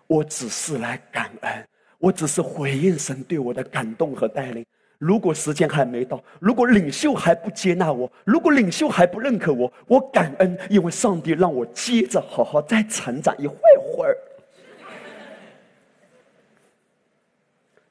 [0.06, 4.64] 我只是来感恩，我只是回应神对我的感动和带领。
[4.98, 14.16] 如果时间还没到，如果领袖还不接纳我，如果领袖还不认可我，我感恩，因为上帝让我接着好好再成长一会会儿。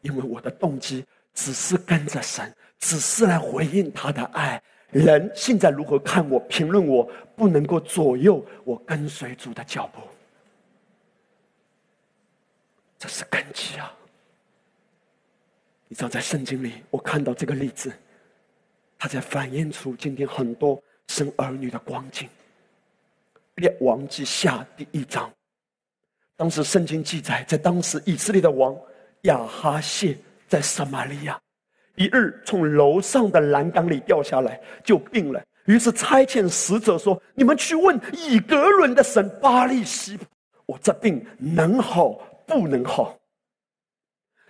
[0.01, 4.61] 因为我的动机只是跟着神，只是来回应他的爱。
[4.91, 10.01] 人现在如何看我、评论我，不能够左右我跟随主的脚步。
[12.99, 13.93] 这是根基啊！
[15.87, 17.91] 你知道，在圣经里，我看到这个例子，
[18.99, 22.27] 它在反映出今天很多生儿女的光景。
[23.55, 25.31] 列王记下第一章，
[26.35, 28.77] 当时圣经记载，在当时以色列的王
[29.23, 30.15] 亚哈谢
[30.47, 31.39] 在撒玛利亚，
[31.95, 35.41] 一日从楼上的栏杆里掉下来，就病了。
[35.65, 40.19] 于是差遣使者说：“你们去问以格伦的神巴利西，
[40.65, 42.11] 我这病能好
[42.45, 43.17] 不能好？”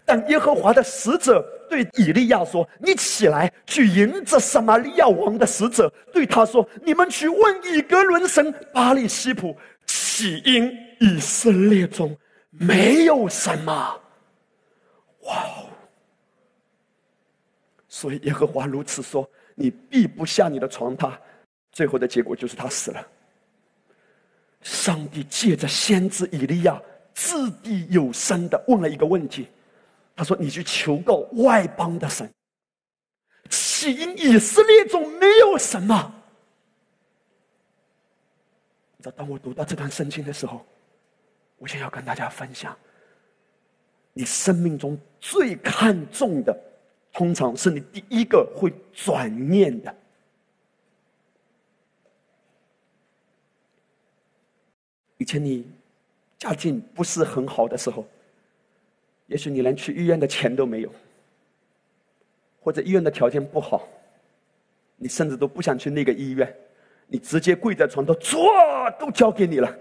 [0.07, 9.53] 但耶和华的使者对以利亚说：“你起来去迎着撒玛利亚王的使者，对他说：你们去问以格伦神巴利西普，
[9.85, 12.17] 起因以色列中
[12.49, 14.01] 没有什么。”
[15.27, 15.45] 哇！
[17.89, 19.29] 所以耶和华如此说。
[19.59, 21.13] 你必不下你的床榻，
[21.71, 23.07] 最后的结果就是他死了。
[24.61, 26.79] 上帝借着先知以利亚
[27.15, 29.47] 掷地有声的问了一个问题，
[30.17, 32.27] 他说：“你去求告外邦的神，
[33.51, 35.93] 起因以色列中没有什么。”
[38.97, 40.65] 你知道，当我读到这段圣经的时候，
[41.57, 42.75] 我想要跟大家分享：
[44.11, 46.63] 你生命中最看重的。
[47.13, 49.95] 通常是你第一个会转念的。
[55.17, 55.65] 以前你
[56.37, 58.05] 家境不是很好的时候，
[59.27, 60.91] 也许你连去医院的钱都没有，
[62.59, 63.87] 或者医院的条件不好，
[64.95, 66.53] 你甚至都不想去那个医院，
[67.07, 68.49] 你直接跪在床头，做
[68.99, 69.77] 都交给你了。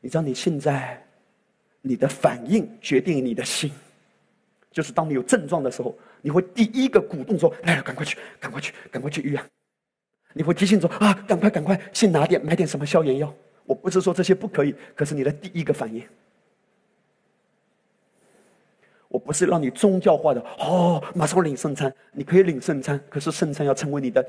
[0.00, 1.02] 你知道你现在
[1.80, 3.72] 你的反应决定你的心。
[4.70, 9.40] 就是当你有症状的时候，你会第一个鼓动说：“来，赶快去，赶快去，赶快去医院。”
[10.34, 13.32] 你会提醒说：“啊，赶快，赶快，先拿点，买点什么消炎药。”
[13.66, 16.04] 我不是说这些不可以，可是你的第一个反应，
[19.14, 24.26] 我不是让你宗教化的哦，马上领圣餐，你可以领圣餐，可是圣餐要成为你的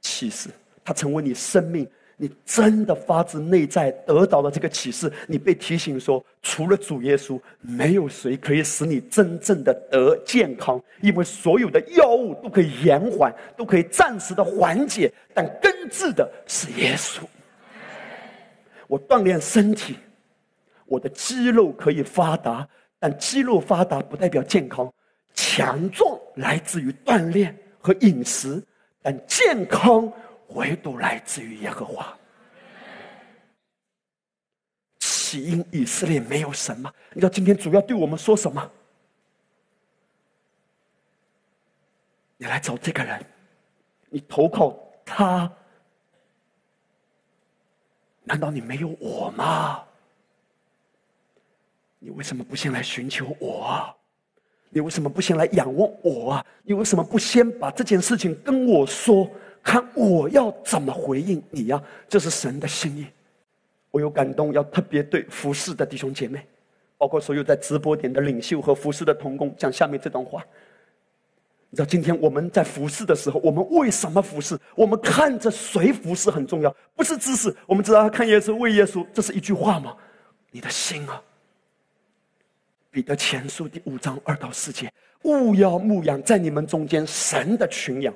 [0.00, 0.50] 启示，
[0.84, 1.88] 它成为你生命。
[2.16, 17.20] 你真的发自内在得到了这个启示，你被提醒说，除了主耶稣，没有谁可以使你真正的得健康，因为所有的药物都可以延缓，都可以暂时的缓解，但根治的是耶稣。
[18.88, 19.94] 我锻炼身体，
[20.86, 22.68] 我的肌肉可以发达，
[23.04, 24.90] 但肌肉发达不代表健康，
[25.34, 28.64] 强壮来自于锻炼和饮食，
[29.02, 30.10] 但健康。
[30.48, 32.16] 唯独来自于耶和华。
[35.00, 38.70] 起因以色列没有什么，你知道今天主要对我们说什么？
[42.38, 43.22] 你来找这个人，
[44.08, 45.50] 你投靠他，
[48.22, 49.84] 难道你没有我吗？
[52.04, 53.82] 你为什么不先来寻求我？
[54.68, 56.46] 你为什么不先来仰望我啊？
[56.62, 59.26] 你为什么不先把这件事情跟我说？
[59.62, 61.82] 看我要怎么回应你呀？
[62.06, 63.06] 这是神的心意。
[63.90, 66.46] 我有感动，要特别对服侍的弟兄姐妹，
[66.98, 70.44] 包括所有在直播点的领袖和服侍的同工讲下面这段话。
[71.70, 74.58] 你知道今天我们在服侍的时候，我们为什么服侍？
[74.76, 77.56] 我们看着谁服侍很重要，不是知识。
[77.66, 79.96] 我们知道看耶稣为耶稣，这是一句话吗？
[80.50, 81.22] 你的心啊！
[82.94, 84.88] 彼得前书第五章二到四节：
[85.24, 88.14] 勿要牧养在你们中间神的群羊。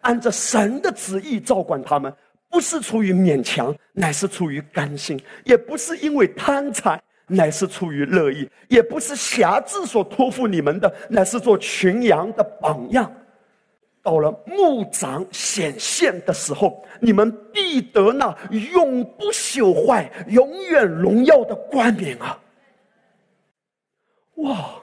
[0.00, 2.12] 按着神的旨意照管他们，
[2.50, 13.08] 不是出于勉强，乃是出于甘心；也不是因为贪财，乃是出于乐意；也不是辖制所托付你们的，乃是做群羊的榜样。
[14.02, 18.36] 到了牧长显现的时候，你们必得那
[18.72, 22.36] 永不朽坏、永远荣耀的冠冕啊！
[24.38, 24.80] 哇，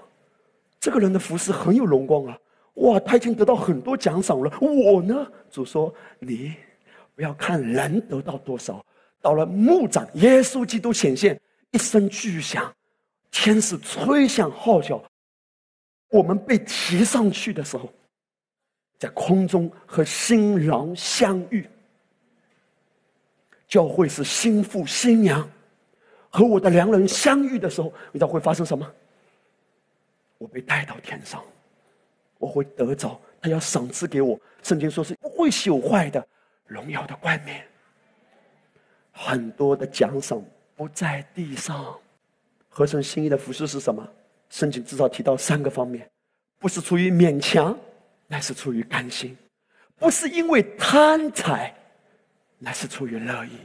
[0.80, 2.38] 这个人的服饰很有荣光啊！
[2.76, 4.52] 哇，他已经得到很多奖赏了。
[4.60, 6.54] 我呢，主说你
[7.16, 8.86] 不要看人得到多少，
[9.22, 11.40] 到了牧长耶稣基督显现，
[11.72, 12.74] 一声巨响，
[13.32, 15.02] 天使吹响号角，
[16.10, 17.90] 我们被提上去的时候，
[19.00, 21.66] 在空中和新郎相遇。
[23.68, 25.50] 教会是新妇新娘
[26.30, 28.86] 和我的良人相遇的时候，你知道会发生什么？
[30.38, 31.44] 我被带到天上。
[32.38, 36.26] 我会得着他要赏赐给我，圣经说是不会朽坏的
[36.66, 37.66] 荣耀的冠冕。
[39.12, 40.44] 很多的奖赏
[40.76, 41.98] 不在地上，
[42.68, 44.06] 合成心意的服饰是什么？
[44.50, 46.08] 圣经至少提到三个方面：
[46.60, 47.76] 不是出于勉强，
[48.28, 49.34] 乃是出于甘心；
[49.96, 51.74] 不是因为贪财，
[52.60, 53.58] 乃是出于乐意；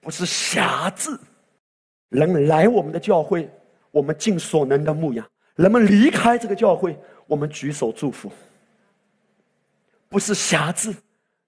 [0.00, 1.18] 不是辖制。
[2.10, 3.50] 人来我们的教会，
[3.90, 5.24] 我们尽所能的牧养；
[5.60, 6.98] 人们离开这个教会。
[7.26, 8.32] 我们举手祝福，
[10.08, 10.92] 不是瑕疵，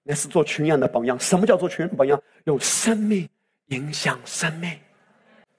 [0.01, 1.19] 那是做群羊的榜样。
[1.19, 2.21] 什么叫做群榜样？
[2.45, 3.27] 用生命
[3.65, 4.71] 影响生命。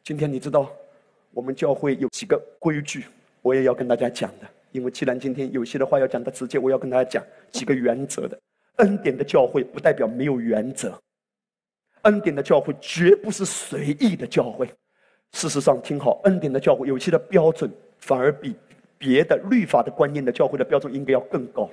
[0.02, 0.70] 今天你知道，
[1.32, 3.04] 我们教会有几个规矩，
[3.42, 4.48] 我也要跟大家讲的。
[4.72, 8.40] 因为既然今天有些的话要讲的直接，我要跟大家讲几个原则的。
[8.76, 10.98] 恩典的教会不代表没有原则，
[12.02, 14.66] 恩典的教会绝不是随意的教会。
[15.32, 17.70] 事实上，听好，恩典的教会有些的标准
[18.04, 18.54] 反而比
[18.98, 21.70] 别的律法的观念的教会的标准应该要更高，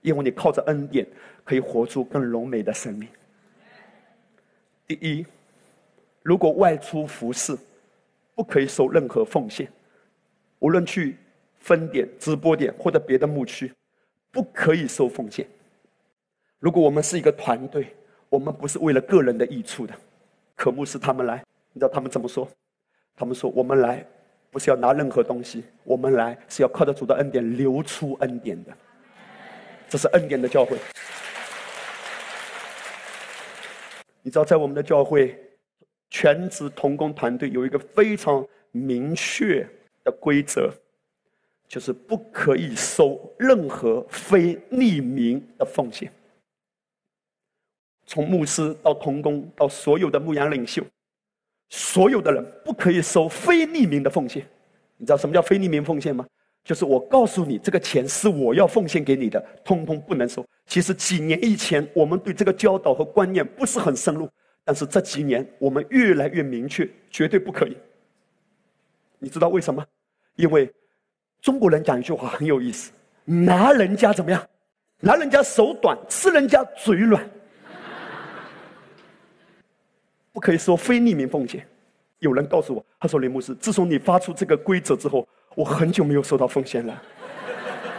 [0.00, 1.06] 因为你靠着恩典
[1.44, 3.08] 可以活出更荣美的生命。
[4.86, 5.26] 第一，
[6.22, 7.56] 如果外出服侍，
[8.34, 9.68] 不可以收任何奉献，
[10.58, 11.16] 无论去。
[11.58, 13.72] 分点、直播点或者别的牧区，
[14.30, 15.44] 不可以收奉献。
[16.60, 17.92] 如果我们是一个团队，
[18.28, 19.92] 我们不是为了个人的益处的。
[20.54, 21.42] 可牧师他们来，
[21.72, 22.48] 你知道他们怎么说？
[23.16, 24.06] 他们说：“我们来
[24.56, 28.74] 不是要拿任何东西，我们来是要靠着主的恩典流出恩典的。”
[29.86, 30.78] 这是恩典的教会。
[34.22, 35.38] 你知道，在我们的教会，
[36.08, 39.68] 全职同工团队有一个非常明确
[40.02, 40.72] 的规则。
[41.68, 46.10] 就是不可以收任何非匿名的奉献。
[48.06, 50.82] 从牧师到童工到所有的牧羊领袖，
[51.68, 54.46] 所有的人不可以收非匿名的奉献。
[54.96, 56.26] 你知道什么叫非匿名奉献吗？
[56.64, 60.44] 就是我告诉你，这个钱是我要奉献给你的，通通不能收。
[60.66, 64.28] 其实几年以前，我们对这个教导和观念不是很深入，
[64.64, 67.76] 但是这几年我们越来越明确，绝对不可以。
[69.18, 69.84] 你知道为什么？
[70.36, 70.72] 因为。
[71.42, 72.90] 中国人讲一句话很有意思：
[73.24, 74.44] 拿人家怎么样？
[74.98, 77.22] 拿人家手短，吃人家嘴软。
[80.36, 81.66] 不可以说非匿名奉献。
[82.18, 87.02] 有人告诉我，他说：“林牧师，自从你发出这个规则之后，我很久没有收到奉献了。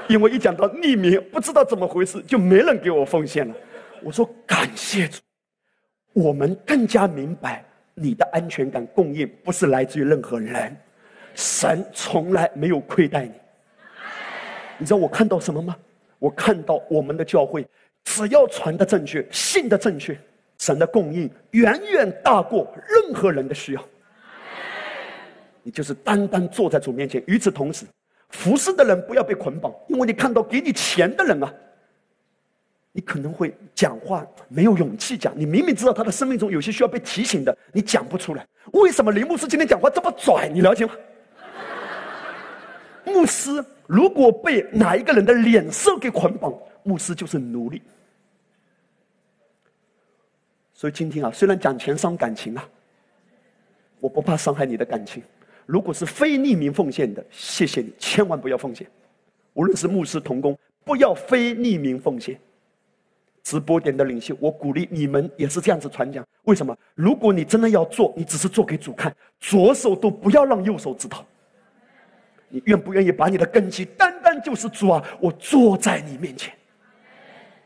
[0.07, 3.55] 因为一讲到匿名，不知道怎么回事，就没人给我奉献了。”
[4.03, 5.19] 我说：“感谢主，
[6.13, 7.65] 我们更加明白
[7.95, 10.77] 你的安全感供应不是来自于任何人。”
[11.33, 13.31] 神从来没有亏待你。
[14.77, 15.75] 你知道我看到什么吗？
[16.19, 17.67] 我看到我们的教会，
[18.03, 20.15] 只要传的正确，信的正确，
[20.57, 23.83] 神的供应远远大过任何人的需要。
[25.63, 27.23] 你就是单单坐在主面前。
[27.27, 27.85] 与此同时，
[28.29, 31.53] 服侍的人不要被捆绑，因为你看到给你钱的人啊，
[32.91, 35.33] 你可能会讲话没有勇气讲。
[35.35, 38.47] 你明明知道他的生命中有些需要被提醒的，你讲不出来。
[38.73, 40.49] 为什么林牧师今天讲话这么拽？
[40.49, 40.93] 你了解吗？
[43.05, 46.53] 牧师如果被哪一个人的脸色给捆绑，
[46.83, 47.81] 牧师就是奴隶。
[50.77, 52.63] 所以今天啊，虽然讲钱伤感情啊，
[53.99, 55.23] 我不怕伤害你的感情。
[55.65, 58.87] 如果是非匿名奉献的，谢谢你，千万不要奉献。
[59.53, 60.55] 无论是牧师同工，
[60.85, 62.39] 不要非匿名奉献。
[63.41, 66.23] 直播点的领袖，我鼓励你们也是这样子传讲。
[66.43, 66.77] 为什么？
[66.93, 71.25] 如果你真的要做，你只是做给主看，左手都不要让右手知道。
[72.49, 75.03] 你愿不愿意把你的根基单单就是主啊？
[75.19, 76.53] 我坐在你面前，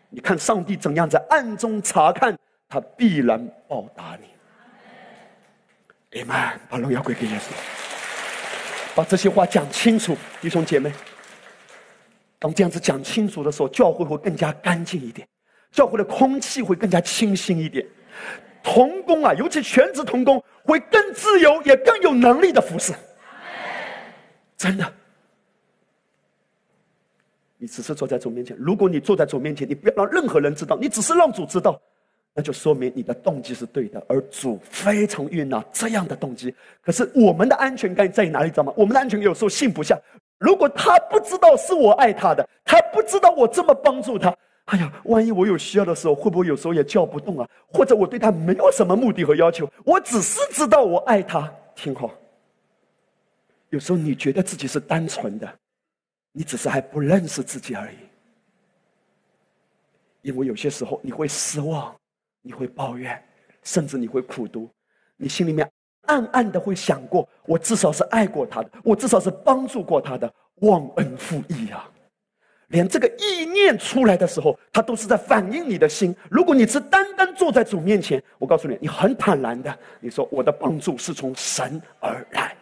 [0.09, 2.37] 你看上帝怎样在暗中查看，
[2.71, 4.27] 他必然报答你。
[6.21, 6.59] 阿门！
[6.69, 7.51] 把荣耀归给耶稣，
[8.95, 10.89] 把这些话讲清楚，弟兄姐妹。
[12.39, 15.27] 当这样子讲清楚的时候，教会会更加干净一点，
[15.69, 17.85] 教会的空气会更加清新一点。
[18.63, 22.93] 童工啊，尤其全职童工，会更自由，也更有能力的服侍。
[24.55, 24.93] 真的，
[27.57, 28.55] 你只是坐在主面前。
[28.57, 31.79] 如果你坐在主面前，你不要让任何人知道，你只是让主知道，
[32.33, 36.53] 那就说明你的动机是对的，而主非常悦纳这样的动机。
[36.81, 38.49] 可是我们的安全感在哪里？
[38.49, 38.73] 知道吗？
[38.77, 39.99] 我们的安全感有时候信不下。
[40.37, 47.47] 如果他不知道是我爱他的，他不知道我这么帮助他，哎呀，万一我有需要的时候，会不会有时候也叫不动啊？
[47.67, 52.09] 或者我对他没有什么目的和要求，我只是知道我爱他，挺好。
[53.69, 55.53] 有时候你觉得自己是单纯的，
[56.31, 57.95] 你只是还不认识自己而已。
[60.23, 61.95] 因为有些时候你会失望，
[62.41, 63.21] 你会抱怨，
[63.63, 64.69] 甚至你会苦读，
[65.17, 65.69] 你心里面
[66.07, 70.31] 暗暗的会想过：我至少是爱过他的，我至少是帮助过他的，
[70.61, 71.89] 忘恩负义啊！
[72.67, 76.15] 连这个意念出来的时候，他都是在反映你的心。
[76.29, 82.55] 如果你是单单坐在主面前，我告诉你，你很坦然的，你说我的帮助是从神而来。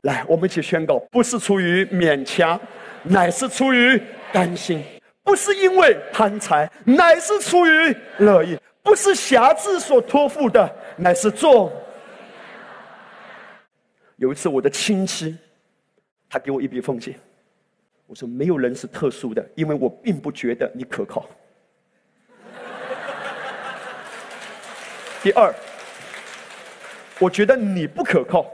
[0.00, 2.58] 来，我们一起宣告：不是出于勉强，
[3.02, 4.00] 乃是出于
[4.32, 4.80] 甘心；
[5.22, 11.72] 不是因为贪财，乃是出于乐意；不是侠志所托付的，乃是做。
[14.16, 15.36] 有一次，我的亲戚，
[16.28, 17.14] 他给我一笔奉献，
[18.06, 21.26] 我说：没有人是特殊的，因为我并不觉得你可靠。
[25.22, 25.54] 第二，
[27.18, 28.46] 我觉得你不可靠。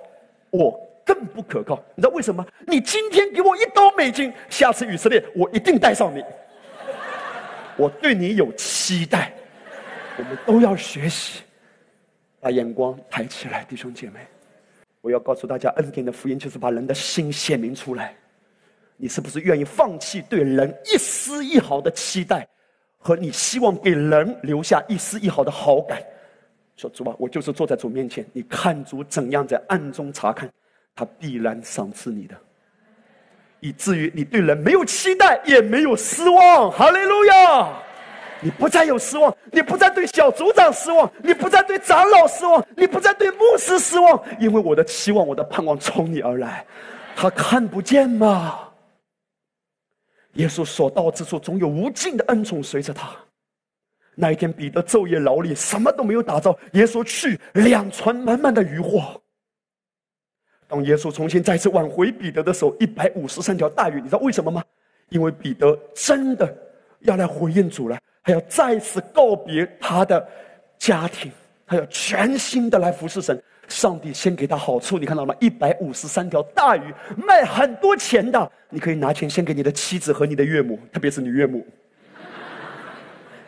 [0.51, 1.83] 我更不可靠。
[1.95, 2.45] 你知道为什么？
[2.67, 6.25] 你今天给我一刀美金，下次以色列我一定带上你。
[7.77, 9.33] 我对你有期待，
[10.19, 11.43] 我们都要学习，
[12.41, 14.21] 把眼光抬起来，弟兄姐妹。
[15.03, 18.17] 我要告诉大家，恩典的福音就是把人的心显明出来。
[18.97, 22.49] 你是不是愿意放弃对人一丝一毫的期待，
[22.99, 26.03] 和你希望给人留下一丝一毫的好感？
[26.77, 30.51] 说主啊，我就是坐在主面前，你看主怎样在暗中查看，
[30.95, 32.35] 他必然赏赐你的，
[33.61, 36.71] 以至于你对人没有期待，也没有失望。
[36.71, 37.69] 哈利路亚！
[38.41, 46.65] 你不再有失望，你不再对小组长失望，你不再对长老失望，你不再对牧师失望，因为我的期望，我的盼望从你而来。
[47.17, 48.59] 他看不见吗？
[50.35, 53.09] 耶稣所到之处，总有无尽的恩宠随着他。
[54.15, 56.55] 那一天，彼得昼夜劳力，什么都没有打着。
[56.73, 59.19] 耶稣去，两船满满的渔获。
[60.69, 64.63] 当耶稣重新再次挽回彼得的时候，一百五十三条大鱼，你知道为什么吗？
[65.11, 66.53] 因为彼得真的
[67.01, 70.29] 要来回应主了，他要再次告别他的
[70.79, 71.31] 家庭，
[71.65, 73.41] 他要全心的来服侍神。
[73.69, 75.35] 上帝先给他好处，你看到了吗？
[75.41, 81.67] 一百五十三条大鱼卖很多钱的，你可以拿钱先给你的妻子和你的岳母，特别是你岳母。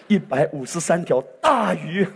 [0.09, 2.07] 一百五十三条大鱼，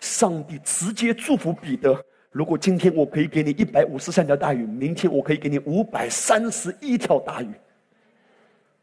[0.00, 2.04] 上帝直接祝福彼得。
[2.34, 7.48] 如果今天我可以给你一百五十三条大鱼，明天我可以给你五百三十一条大鱼。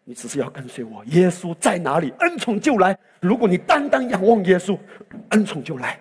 [0.05, 2.97] 你只是要跟随我，耶稣在哪里，恩宠就来。
[3.19, 4.79] 如果你单单仰望耶稣，
[5.31, 5.99] 恩宠就来。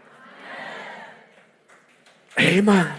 [2.37, 2.97] 哎呀妈！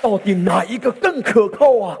[0.00, 1.98] 到底哪一个更可靠啊？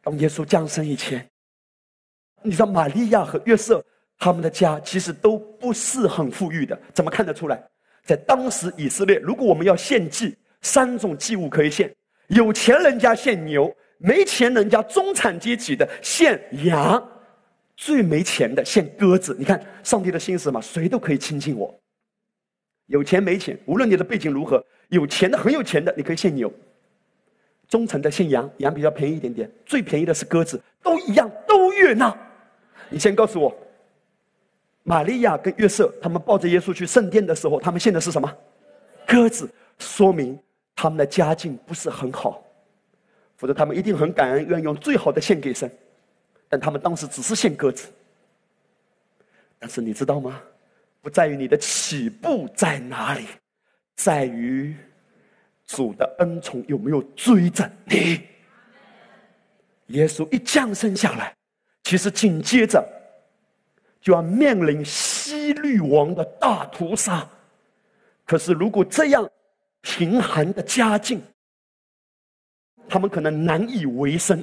[0.00, 1.28] 当耶稣降生以前，
[2.42, 3.84] 你知道玛利亚和约瑟
[4.18, 6.78] 他们的家其实都不是很富裕的。
[6.92, 7.62] 怎么看得出来？
[8.04, 11.92] 在当时以色列，如果我们要献祭，三种祭物可以献：
[12.28, 17.02] 有钱人家献牛，没钱人家中产阶级的献羊。
[17.76, 21.78] 最没钱的献鸽子，你看上帝的心思嘛，谁都可以亲近我。
[22.86, 26.48] 有钱没钱，无论你的背景如何，有钱的很有钱的，你可以献牛；
[27.68, 29.50] 中层的献羊，羊比较便宜一点点。
[29.66, 32.16] 最便宜的是鸽子，都一样，都悦纳。
[32.88, 33.54] 你先告诉我，
[34.88, 38.32] 玛利亚跟约瑟他们抱着耶稣去圣殿的时候，他们献的是什么？
[39.04, 40.38] 鸽子，说明
[40.76, 42.40] 他们的家境不是很好，
[43.36, 45.68] 否则他们一定很感恩，愿用最好的献给神。
[46.48, 47.88] 但他们当时只是献鸽子，
[49.58, 50.40] 但是你知道吗？
[51.02, 53.26] 不在于你的起步在哪里，
[53.96, 54.76] 在于
[55.66, 58.20] 主的恩宠有没有追着你。
[59.88, 61.34] 耶稣一降生下来，
[61.82, 62.84] 其实紧接着
[64.06, 67.28] 就要面临西律王的大屠杀。
[68.24, 69.28] 可是如果这样
[69.80, 71.20] 贫寒的家境，
[72.88, 74.38] 他们可能难以为生。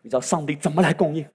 [0.00, 1.28] 你知道上帝怎么来供应？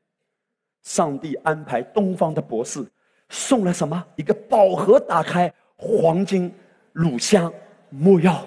[0.81, 2.83] 上帝安排东方的博士
[3.29, 4.03] 送了什么？
[4.15, 6.51] 一个宝盒，打开黄金、
[6.93, 7.53] 乳香、
[7.89, 8.43] 没药。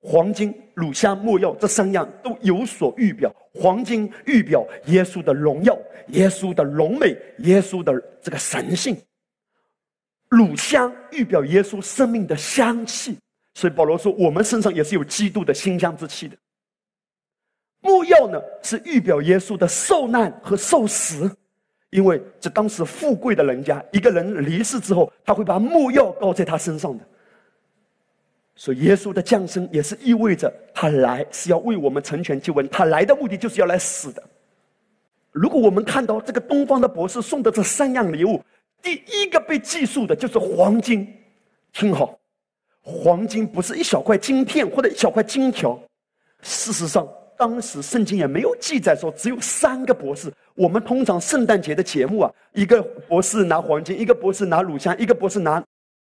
[0.00, 3.32] 黄金、乳香、没药这三样都有所预表。
[3.54, 8.96] 黄金预表耶稣的荣耀、耶稣的荣美、耶稣的这个神性；
[10.28, 13.16] 乳香预表耶稣生命的香气。
[13.54, 16.36] 所以保罗说，我们身上也是有基督的馨香之气的。
[17.80, 21.30] 木药呢，是预表耶稣的受难和受死，
[21.90, 27.08] 因为这当时富贵的人家，一个人离世之后，他会把木药膏在他身上的。
[28.56, 34.22] 所以耶稣的降生也是意味着他来是要为我们成全救恩，他来的目的就是要来死的。
[35.32, 38.42] 如果我们看到这个东方的博士送的这三样礼物，
[38.82, 41.12] 第一个被记述的就是黄金，
[41.72, 42.18] 听好，
[42.80, 45.78] 黄金不是一小块金片或者一小块金条，
[46.42, 47.06] 事实上。
[47.36, 50.32] 当时圣经也没有记载说只有三个博士。
[50.54, 55.60] 我们通常圣诞节的节目啊，一个博士拿黄金，一个博士拿乳香，一个博士拿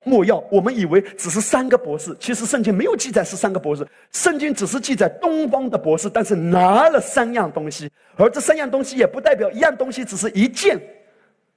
[0.05, 0.43] 莫要。
[0.51, 3.87] 我们以为只是三个博士，其实圣经没有记载是三个博士。
[4.11, 10.79] 圣经只是记载东方的博士，但是拿了三样东西，而这三样东西也不代表一样东西只是一件。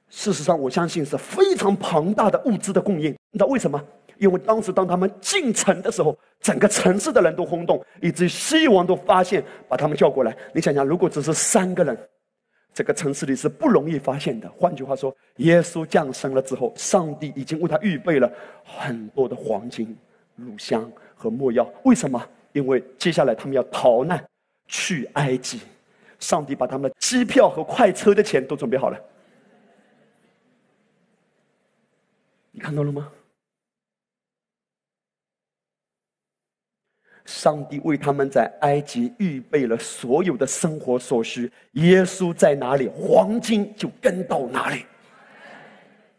[0.09, 3.11] 事实上，我相信是非常庞大的物资的供应。
[3.31, 3.83] 你知道为什么？
[4.19, 10.37] 因为当时当他们进城的时候，整个城市的人都轰动，以至于西王都发现，把他们叫过来。
[10.55, 11.99] 你想想，如果只是三个人，
[12.75, 14.51] 这个城市里是不容易发现的。
[14.51, 18.33] 换句话说，耶稣降生了之后，上帝已经为他预备了
[18.65, 19.97] 很多的黄金、
[20.37, 21.71] 乳香和没药。
[21.85, 22.25] 为什么？
[22.53, 24.23] 因为接下来他们要逃难
[24.67, 25.61] 去埃及，
[26.19, 28.99] 上帝把他们的机票和快车的钱都准备好了。
[32.51, 33.11] 你看到了吗？
[37.25, 41.51] 上帝为他们在埃及预备了所有的生活所需。
[41.73, 44.85] 耶稣在哪里，黄金就跟到哪里。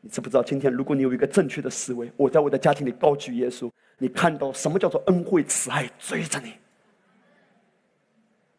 [0.01, 0.43] 你知不知道？
[0.43, 6.53] 今天如果你有一个正确的思维，我在我的家庭里高举耶稣，你看到什么叫做恩惠慈爱追着你？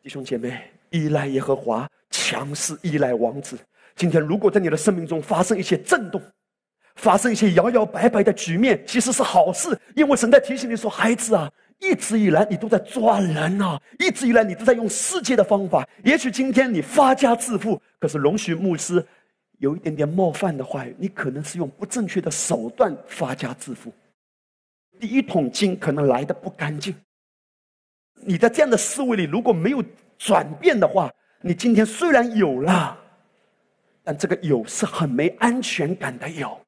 [0.03, 3.59] 弟兄姐妹，依赖耶和华，强势依赖王子。
[3.97, 6.21] 今天如果在你的生命中发生一些震动，
[6.97, 11.51] 发生一些摇摇摆摆的局面，其实是好事，因为神在提醒你说：“孩子啊。”
[11.81, 13.81] 一直以来，你都在抓人啊！
[13.99, 15.87] 一直以来，你都在用世界的方法。
[16.03, 19.05] 也许今天你发家致富，可是容许牧师
[19.59, 23.93] 有一点点冒犯的话语，你可能是用不正确的手段发家致富。
[24.99, 26.95] 第一桶金可能来的不干净。
[28.27, 29.85] 你在这样的思维里如果没有
[30.17, 31.13] 转变的话，
[31.43, 32.99] 你今天虽然有了，
[34.03, 36.59] 但这个有是很没安全感的有。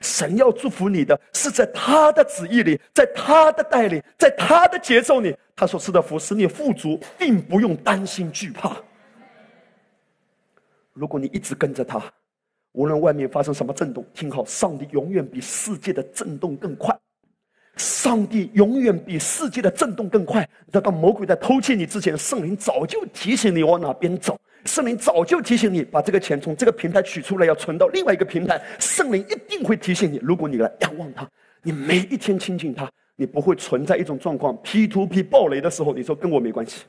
[0.00, 8.76] 神要祝福你的是在他的旨意里，在他的带领，在他的节奏里，他所赐的福使你富足，并不用担心惧怕。
[10.92, 12.02] 如果你一直跟着他，
[12.72, 16.96] 无论外面发生什么震动，听好，上帝永远比世界的震动更快。
[17.76, 20.48] 上帝永远比世界的震动更快。
[20.72, 24.36] 在当魔鬼在偷窃你之前，圣灵早就提醒你往哪边走。
[24.68, 28.62] 圣灵早就提醒你，把这个钱从这个平台取出来，要存到另外一个平台。
[28.78, 31.28] 圣灵一定会提醒你，如果你来仰望他，
[31.62, 36.84] 你每一天亲近他，你不会存在一种状况：P to P 暴雷的时候，你说跟我没关系。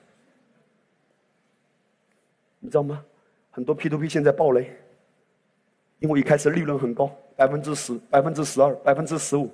[2.59, 3.03] 你知道吗？
[3.49, 4.69] 很多 P to P 现在暴雷，
[5.99, 9.49] 因为一开始利润很高，百分之十、百分之十二、百分之十五，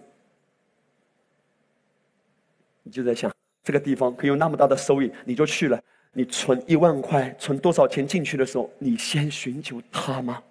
[2.81, 3.31] 你就在想
[3.63, 5.79] 这个地方可以有那么大的收益，你就去了。
[6.17, 10.41] 你存一万块，存多少钱进去的时候，你先寻求他吗？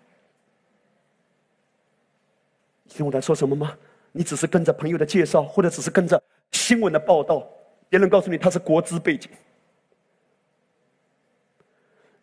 [2.82, 3.74] 你听我在说什么吗？
[4.12, 7.48] 你只是跟着朋友的介绍，或者只是跟着新闻的报道，
[7.88, 9.30] 别人告诉你他是国资背景，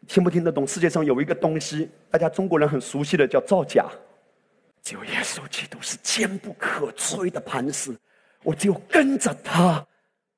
[0.08, 0.68] 听不听得懂？
[0.68, 3.90] 世界上有一个东西，大家中国人很熟悉的，叫造假。
[4.84, 7.98] 只有耶稣基督是坚不可摧的磐石，
[8.44, 9.84] 我只有跟着他。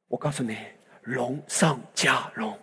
[0.07, 0.57] 我告诉你，
[1.01, 2.57] 龙上加龙。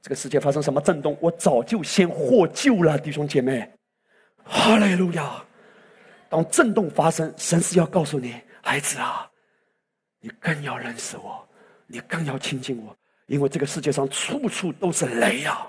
[0.00, 3.68] 这个世界发生什么震动，我早就先获救了，弟兄姐妹，
[4.44, 5.44] 哈利路亚！
[6.28, 9.28] 当震动发生，神是要告诉你，孩子啊，
[10.20, 11.46] 你更要认识我，
[11.86, 12.96] 你更要亲近我，
[13.26, 15.66] 因为这个世界上处处都是雷啊！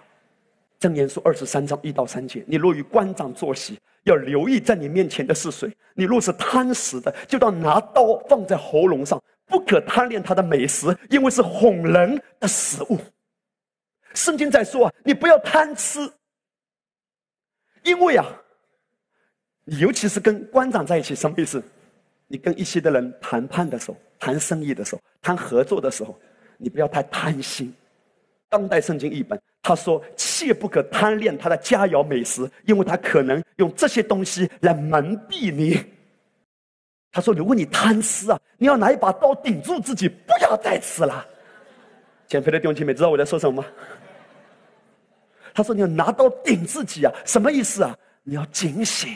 [0.80, 12.98] 正言书二十三章一到三节，你若与官长坐席，要留意在你面前的是谁；你若是贪食的，就当拿刀放在喉咙上，不可贪恋他的美食，因为是哄人的食物。
[14.14, 16.00] 圣经在说啊，你不要贪吃，
[17.84, 18.26] 因为啊，
[19.66, 21.64] 你尤其是跟官长在一起，什么意思？
[22.28, 26.20] 你跟一些的人谈判的时候，谈生意的时候，谈合作的时候，
[26.58, 27.74] 你不要太贪心。
[28.50, 35.84] 当代圣经译本他说：“切不可贪恋他的佳肴美食，因为他可能用这些东西来蒙蔽你。”
[37.12, 41.24] 他说：“如果你贪吃啊，你要拿一把刀顶住自己，不要再吃了。”
[42.28, 43.68] 减肥的弟兄姐妹知道我在说什么吗？
[45.60, 47.94] 他说：“你要拿刀顶自己啊，什么意思啊？
[48.24, 49.14] 你要警醒，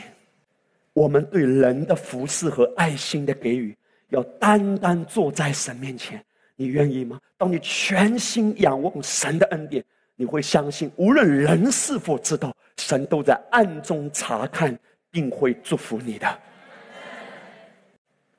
[0.92, 3.74] 我们对人的服侍和爱心的给予，
[4.10, 6.22] 要单单坐在神面前。
[6.54, 7.18] 你愿意吗？
[7.38, 9.82] 当你全心仰望神的恩典，
[10.16, 14.78] 你会相信，无论人是否知道，神都在暗中查看，
[15.10, 16.38] 并会祝福你的。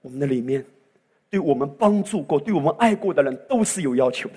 [0.03, 0.63] 我们的里面，
[1.27, 4.35] 对我们帮助过、对我们爱过的人，都是有要求的。”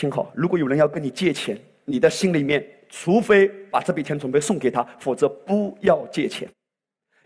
[0.00, 6.48] 听好，如果有人要跟你借钱，你的心里面，除非把这笔钱准备送给他，否则不要借钱，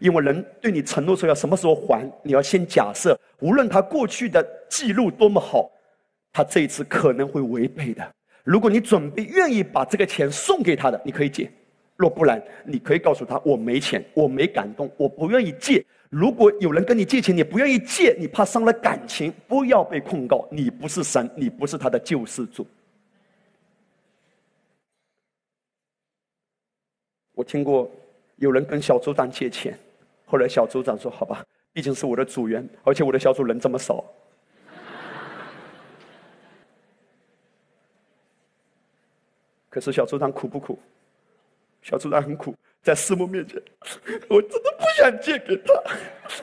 [0.01, 5.71] 因为人对你承诺说要什么时候还，你要先假设，无论他过去的记录多么好，
[6.33, 8.05] 他这一次可能会违背的。
[8.43, 11.47] 如果你准备愿意把这个钱送给他的，你可以借；
[11.95, 15.87] 若不然，你可以告诉他我没钱，我没感动，我不愿意借。
[16.15, 20.47] 如果有人跟你借钱，你不愿意借，你怕伤了感情，不要被控告。
[20.49, 22.65] 你不是神，你不是他的救世主。
[27.33, 27.91] 我听过
[28.37, 29.77] 有人跟小组长借钱，
[30.25, 34.05] 后来小组长说：“好吧，毕竟是我的组员，而且我的小组人这么少。”
[39.69, 40.79] 可是小组长苦不苦？
[41.83, 42.55] 小组长很苦。
[42.85, 43.61] 在师母面前，
[44.29, 45.83] 我真的不想借给他，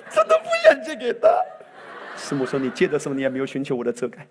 [0.10, 1.30] 真的不想借给他。
[2.18, 4.28] 师母说：“你借的时候，你也没有寻求我的遮盖。”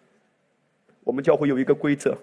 [1.05, 2.19] 我们教会有一个规则：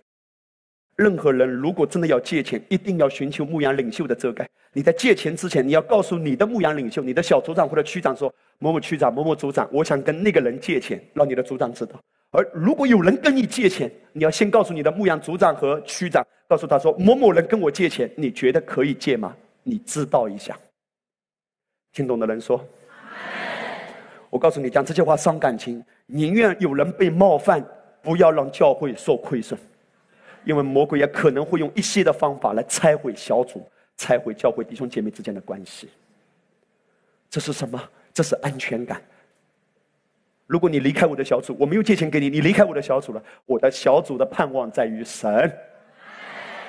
[0.98, 4.48] 任何人如果真的要借钱，一定要寻求牧羊领袖的遮盖。
[4.74, 11.98] 你在借钱之前，你要告诉你的牧羊领袖、你的小组长或者区长说：“某某区长、某某组长，我想跟那个人借钱，让你的组长知道。”
[12.32, 19.34] 而如果有人跟你借钱，你要先告诉你的牧羊组长和区长，告诉他说：“某某人跟我借钱，你觉得可以借吗？
[19.68, 20.58] 你知道一下。”
[21.92, 22.66] 听懂的人说
[24.30, 27.64] ：“我告诉你，讲这些话伤感情，宁愿有人被冒犯，
[28.02, 29.60] 不要让教会受亏损，
[30.46, 33.68] 因为魔鬼也可能会用一些的方法来拆毁小组。”
[34.00, 35.90] 拆毁教会弟兄姐妹之间的关系，
[37.32, 37.82] 这是什么？
[38.14, 39.02] 这是安全感。
[40.46, 45.52] 如果你离开我的小组，我没有借钱给你，你离开我的小组了，我的小组的盼望在于神。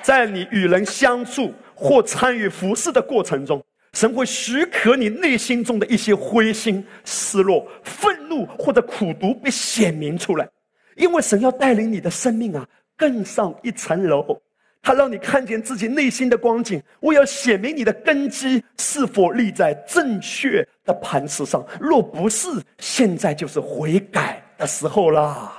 [0.09, 10.49] 在你与人相处或参与服侍的过程中，神会许可你内心中的一些灰心、失落、愤怒或者苦毒被显明出来，
[10.95, 14.35] 因为神要带领你的生命啊更上一层楼。
[14.81, 21.63] 他让你看见自己内心的光景，我要显明你的根基是否立在正确的磐石上。
[21.79, 22.47] 若不是，
[22.79, 25.58] 现在就是悔改的时候啦。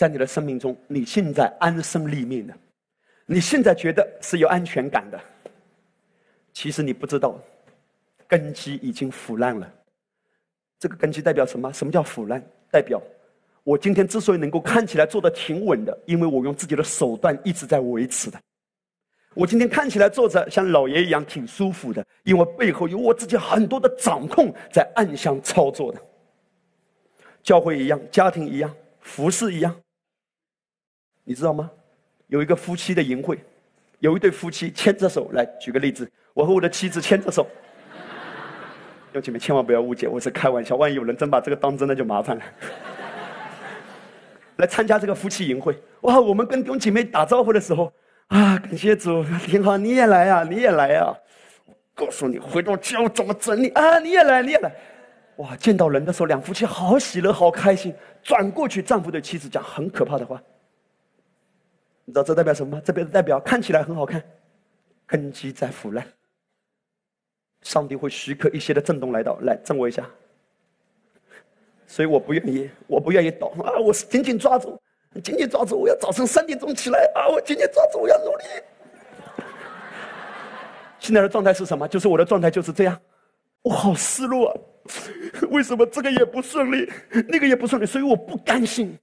[0.00, 2.54] 在你的生命中，你现在安身立命的，
[3.26, 5.20] 你现在觉得是有安全感的，
[6.54, 7.38] 其实你不知道，
[8.26, 9.70] 根基已经腐烂了。
[10.78, 11.70] 这个根基代表什么？
[11.70, 12.42] 什么叫腐烂？
[12.70, 12.98] 代表。
[13.62, 18.40] 我今天之所以能够看起来做的挺稳的，因为我用自己的手段一直在维持的。
[19.34, 26.00] 我今天看起来坐着像老爷一样挺舒服的，因为背后有我自己很多的掌控在暗箱操作的。
[27.42, 29.78] 教会一样，家庭一样，服饰一样。
[31.24, 31.70] 你知道吗？
[32.28, 33.38] 有一个夫妻的淫会，
[33.98, 35.44] 有一对夫妻牵着手来。
[35.60, 37.46] 举个例子，我和我的妻子牵着手。
[39.12, 40.76] 兄弟们千万不要误解，我是开玩笑。
[40.76, 42.42] 万一有人真把这个当真，那就麻烦了。
[44.58, 46.20] 来参加这个夫妻淫会哇！
[46.20, 47.92] 我们跟弟姐妹打招呼的时候
[48.28, 51.12] 啊，感谢主，挺好，你也来呀，你也来呀！
[51.94, 53.98] 告诉你，回到家我怎么整你啊？
[53.98, 54.72] 你也来，你也来！
[55.36, 57.92] 哇，见到人的时候，两夫妻好喜乐，好开心。
[58.22, 60.40] 转过去，丈夫对妻子讲很可怕的话，
[62.10, 62.82] 你知道这代表什么吗？
[62.84, 64.20] 这边代表看起来很好看，
[65.06, 66.04] 根基在腐烂。
[67.62, 70.04] 上帝会许可一些的震动来到，来震我一下。
[71.86, 73.78] 所以我不愿意，我不愿意倒啊！
[73.78, 74.76] 我是紧紧抓住，
[75.22, 75.78] 紧紧抓住！
[75.78, 77.28] 我要早晨三点钟起来啊！
[77.28, 78.44] 我紧紧抓住，我要努力。
[80.98, 81.86] 现在的状态是什么？
[81.86, 83.00] 就是我的状态就是这样，
[83.62, 84.60] 我好失落啊。
[85.50, 86.90] 为什么这个也不顺利，
[87.28, 87.86] 那个也不顺利？
[87.86, 88.98] 所以我不甘心。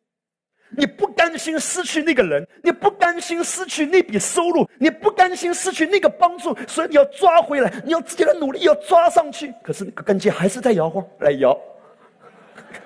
[0.70, 9.54] 你不甘心失去那个人，你不甘心失去那笔收入，你不甘心失去那个帮助，所以你要抓回来，你要自己的努力要抓上去。
[9.64, 11.58] 可是那个根基还是在摇晃，来摇。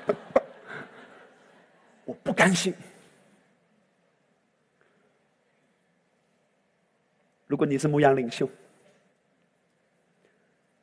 [2.05, 2.73] 我不甘心。
[7.47, 8.47] 如果你是牧羊领袖，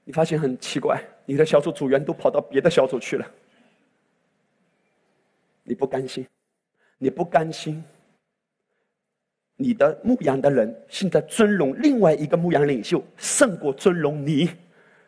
[0.05, 3.27] 你发现很奇怪，你的小组组员都跑到别的小组去了，
[5.63, 6.27] 你不甘心，
[6.99, 7.83] 你不甘心，
[9.57, 14.51] 你的牧羊的人现在尊荣另外一个牧羊领袖胜过尊荣你。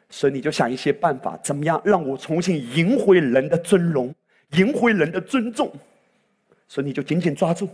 [0.09, 4.13] 所以你就想一些办法，怎么样让我重新赢回人的尊荣，
[4.57, 5.73] 赢回人的尊重？
[6.67, 7.69] 所以你就紧紧抓住。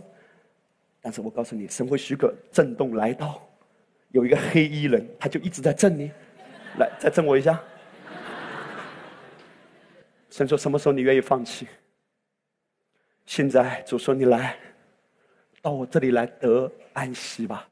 [1.01, 3.41] 但是我告诉你，神会许可震动来到，
[4.11, 6.11] 有一个黑衣人，他就一直在震你，
[6.77, 7.59] 来再震我一下。
[10.29, 11.67] 神说：“什么时候你愿意放弃？”
[13.27, 14.57] 现在主说：“你来
[15.61, 17.67] 到我这里来得安息吧。”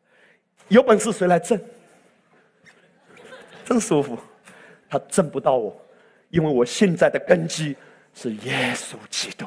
[0.70, 1.60] 有本事谁来震？
[3.64, 4.16] 真舒服。
[4.90, 5.76] 他挣不到我，
[6.30, 7.76] 因为我现在的根基
[8.14, 9.46] 是耶稣基督。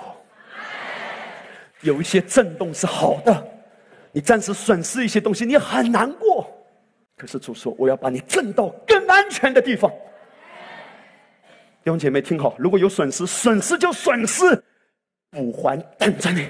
[1.83, 3.47] 有一些震动是好的，
[4.11, 6.53] 你暂时损失一些东西，你很难过。
[7.17, 9.91] 可是主说，我要把你震到更安全的地方。
[11.85, 14.45] 弟兄姐妹听好，如果有损失，损失就损失，
[15.31, 16.49] 补还等着你。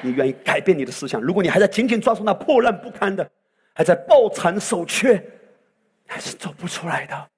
[0.00, 1.20] 你愿意改变你的思想？
[1.20, 3.28] 如果你还在紧紧抓住那破烂不堪的，
[3.72, 5.22] 还在抱残守缺，
[6.06, 7.28] 还是走不出来的。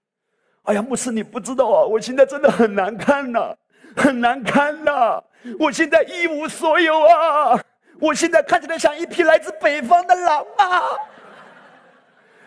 [0.63, 1.85] 哎呀，牧师，你不知道啊！
[1.85, 3.55] 我现在真的很难看呐，
[3.95, 5.23] 很难看呐！
[5.59, 7.63] 我现在一无所有啊！
[8.01, 10.81] 我现在看起来像一匹来自北方的狼啊！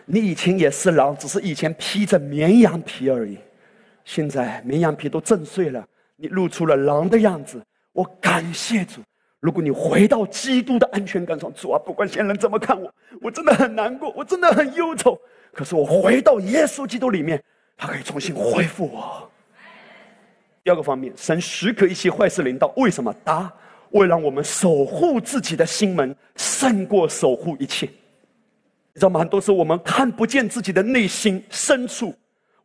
[0.04, 3.38] 你以前也是狼，只是以前披着绵羊皮而已，
[4.04, 5.86] 现在绵羊皮都震碎了，
[6.16, 7.62] 你露出了狼的样子。
[7.98, 9.00] 我感谢主，
[9.40, 12.88] 如果你回到基督的安全感上，主啊，不管现人怎么看我，
[13.20, 15.18] 我真的很难过，我真的很忧愁。
[15.52, 17.42] 可是我回到耶稣基督里面。
[17.80, 19.28] 他可以重新恢复我。
[20.64, 23.14] 第二个方面，神许可一些坏事临到，为什么？
[23.24, 23.52] 答：
[23.90, 27.86] 为让我们守护自己的心门，胜过守护一切。
[27.86, 29.18] 你知道吗？
[29.20, 32.12] 很多时候我们看不见自己的内心深处，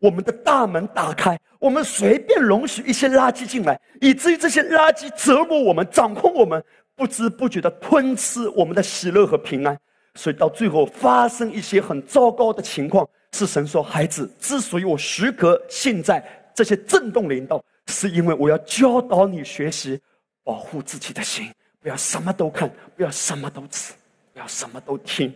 [0.04, 6.62] 我们的大门打开，我们随便容许一些垃圾进来，以至于这些垃圾折磨我们，掌控我们，
[6.94, 9.80] 不知不觉的吞吃我们的喜乐和平安。
[10.16, 13.08] 所以到最后发生一些很糟糕的情况。
[13.32, 16.22] 是神说：“孩子，之所以我许可现在
[16.54, 20.00] 这些震动领导，是因为我要教导你学习
[20.44, 21.50] 保护自己的心，
[21.80, 23.94] 不要什么都看，不要什么都吃，
[24.34, 25.34] 不要什么都听。”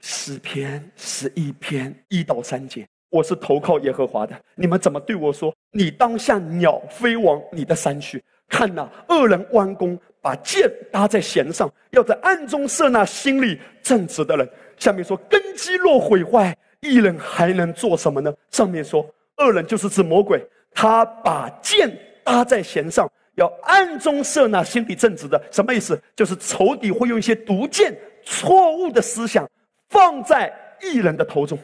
[0.00, 4.34] 诗篇十一篇一到三节，我是投靠耶和华的。
[4.54, 5.54] 你们怎么对我说？
[5.70, 8.22] 你当像鸟飞往你的山去。
[8.48, 14.48] 看那恶人弯弓，把箭搭在弦上，要在暗中射那心里正直的人。
[14.78, 18.32] 下面说，根基若毁坏，一人还能做什么呢？
[18.50, 19.04] 上面说，
[19.36, 20.42] 恶人就是指魔鬼，
[20.72, 21.94] 他把箭
[22.24, 25.38] 搭在弦上，要暗中射那心里正直的。
[25.50, 26.00] 什么意思？
[26.16, 29.46] 就是仇敌会用一些毒箭、错误的思想。
[29.90, 30.52] 放在
[30.82, 31.58] 艺人的头中，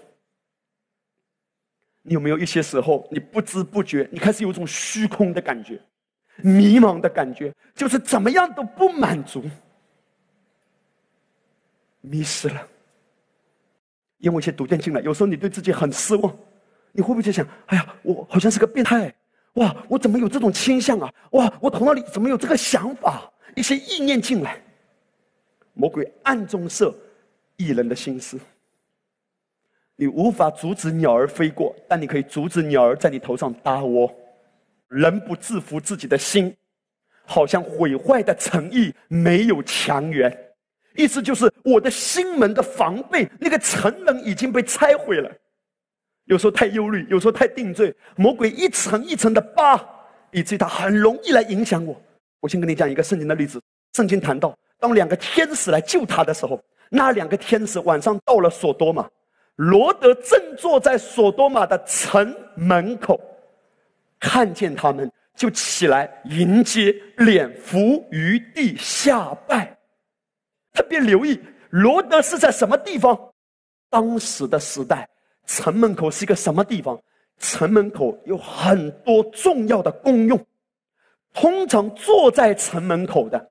[2.07, 5.81] 你有没有一些时候，你不知不觉，你开始有一种虚空的感觉，
[6.37, 9.43] 迷茫的感觉，就是怎么样都不满足，
[12.03, 12.69] 迷失了。
[14.19, 16.37] 因为一些毒箭进来，有时候你对自己很失望，
[16.93, 19.15] 你会不会在想：哎呀，我好像是个变态，
[19.55, 21.13] 哇，我怎么有这种倾向啊？
[21.31, 23.33] 哇，我头脑里怎么有这个想法？
[23.57, 24.63] 一些意念进来，
[25.73, 26.95] 魔鬼暗中设。
[27.57, 28.37] 一人的心思，
[29.97, 34.13] 你无法阻止鸟儿飞过，但你可以阻止鸟儿在你头上搭窝。
[34.89, 36.55] 人不制服自己的心，
[37.25, 40.37] 好像毁坏的诚意没有强援。
[40.97, 45.31] 意思就是我的心门的防备，那个城门已经被拆毁了。
[46.27, 49.81] 有时候太忧虑，有时候太定罪，魔鬼一层一层的扒，
[50.31, 52.01] 以至于他很容易来影响我。
[52.41, 53.61] 我先跟你讲一个圣经的例子。
[53.95, 56.61] 圣经谈到，当两个天使来救他的时候。
[56.91, 59.09] 那两个天使晚上到了索多玛，
[59.57, 63.21] 罗德正坐在索多玛的城门口，
[64.19, 69.79] 看见他们就起来迎接，脸伏于地下拜。
[70.73, 71.41] 特别留意，
[71.71, 73.33] 罗德是在什么地方？
[73.89, 75.09] 当时的时代，
[75.47, 77.01] 城门口是一个什么地方？
[77.39, 80.47] 城门口有很多重要的功用，
[81.33, 83.51] 通常坐在城门口的，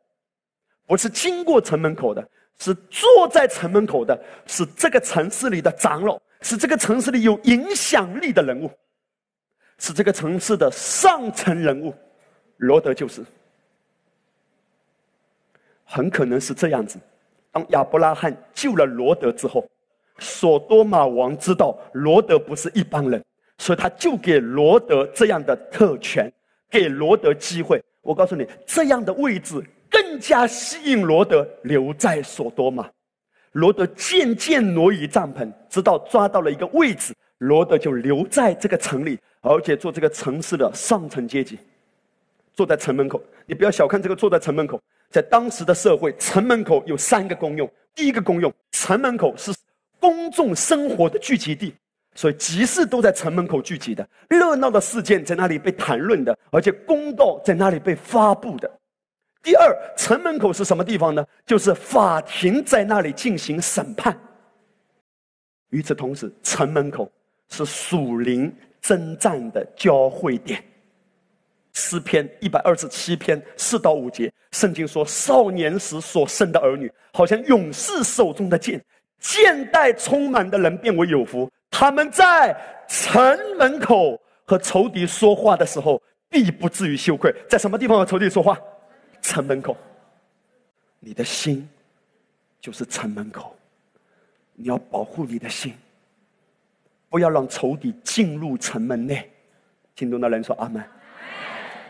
[0.86, 2.28] 不是经过城门口的。
[2.60, 8.72] 是坐在城门口的，是这个城市里的长老，是这个城市里有影响力的人物，
[9.80, 11.94] 是这个城市的上层人物。
[12.58, 13.22] 罗德就是，
[15.84, 16.98] 很可能是这样子。
[17.52, 19.68] 当亚伯拉罕救了罗德之后，
[20.20, 23.22] 索多玛王知道罗德不是一般人，
[23.58, 26.32] 所以他就给罗德这样的特权，
[26.70, 27.84] 给罗德机会。
[28.02, 29.62] 我告诉你，这样的位置。
[29.94, 32.90] 更加吸引罗德留在索多玛，
[33.52, 41.60] 罗德渐渐挪移帐篷，直到抓到了一个位置，罗德就留在这个城里，而且做这个城市的上层阶级，
[42.56, 43.22] 坐在城门口。
[43.46, 44.82] 你不要小看这个坐在城门口，
[45.12, 47.70] 在当时的社会，城门口有三个功用。
[47.94, 49.54] 第一个功用，城门口是
[50.00, 51.76] 公众生活的聚集地，
[52.16, 58.80] 所以集市都在城门口聚集的，热闹的事件在那里被谈论的，而且公道在那里被发布的。
[59.44, 61.24] 第二，城门口是什么地方呢？
[61.46, 64.18] 就是法庭在那里进行审判。
[65.70, 67.12] 与此同时，城门口
[67.50, 70.64] 是属灵征战的交汇点。
[71.74, 78.82] 诗篇一百二十七篇四到五节，圣经说：少年时所生的儿女，好像勇士手中的剑，
[79.20, 81.52] 剑带充满的人变为有福。
[81.70, 82.56] 他们在
[82.88, 87.34] 城门口和仇敌说话的时候，必不至于羞愧。
[87.50, 88.58] 在什么地方和仇敌说话？
[89.24, 89.76] 城门口，
[91.00, 91.68] 你的心
[92.60, 93.56] 就是城门口，
[94.54, 95.74] 你要保护你的心，
[97.10, 99.32] 不要让仇敌进入城门内。
[99.96, 100.84] 听懂的人说阿门。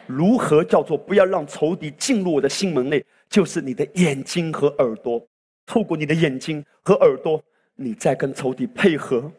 [0.05, 3.03] 如何叫做不要让仇敌进入我的心门内？
[3.29, 5.25] 就是你的眼睛和耳朵，
[5.65, 7.43] 透过你的眼睛和耳朵，
[7.75, 9.31] 你在跟仇敌配合，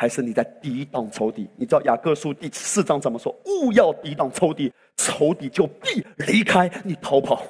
[0.00, 1.50] 还是你在抵挡仇敌？
[1.56, 3.36] 你知道雅各书第四章怎么说？
[3.46, 4.72] 勿要抵挡仇敌。
[4.96, 7.42] 仇敌就必离开你逃跑。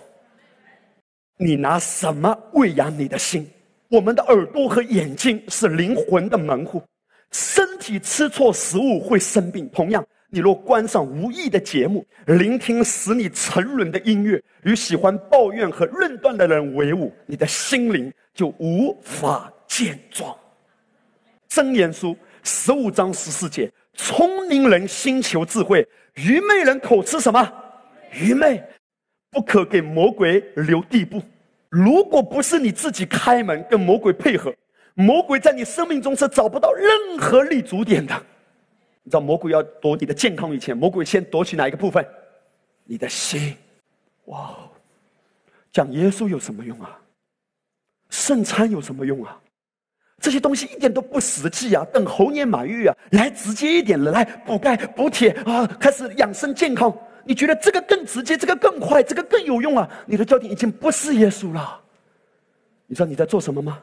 [1.36, 3.46] 你拿什么喂养你的心？
[3.90, 6.82] 我们的耳朵和眼睛是灵魂的门户。
[7.32, 9.68] 身体吃错食物会生病。
[9.68, 20.34] 同样，你若观赏无益的节目，聆听使你沉沦的音乐，与喜欢抱怨和论断的人为伍，你的心灵就无法健壮。
[21.46, 22.14] 真言书
[22.50, 25.86] 十五章十四节：聪明人心求智慧。
[26.14, 27.52] 愚昧人口吃什么？
[28.10, 28.64] 愚昧，
[29.30, 31.22] 不可给魔鬼留地步。
[31.68, 34.52] 如果不是你自己开门跟魔鬼配合，
[34.94, 38.14] 魔鬼在你生命中是找不到任何立足点的。
[39.02, 42.02] 你知道魔鬼要夺你的健康以前，魔鬼先夺取哪一个部分？
[42.84, 43.54] 你的心。
[44.24, 44.56] 哇，
[45.70, 46.98] 讲耶稣有什么用啊？
[48.08, 49.38] 圣餐有什么用啊？
[50.20, 51.84] 这些东西一点都不实际啊！
[51.92, 56.92] 等猴年马月啊，来直接一点了，来补钙补铁啊，开始养生健康。
[57.24, 59.88] 你觉得这个更直接，这个更快，这个更有用啊？
[60.06, 61.80] 你的焦点已经不是耶稣了。
[62.86, 63.80] 你知道你在做什么吗？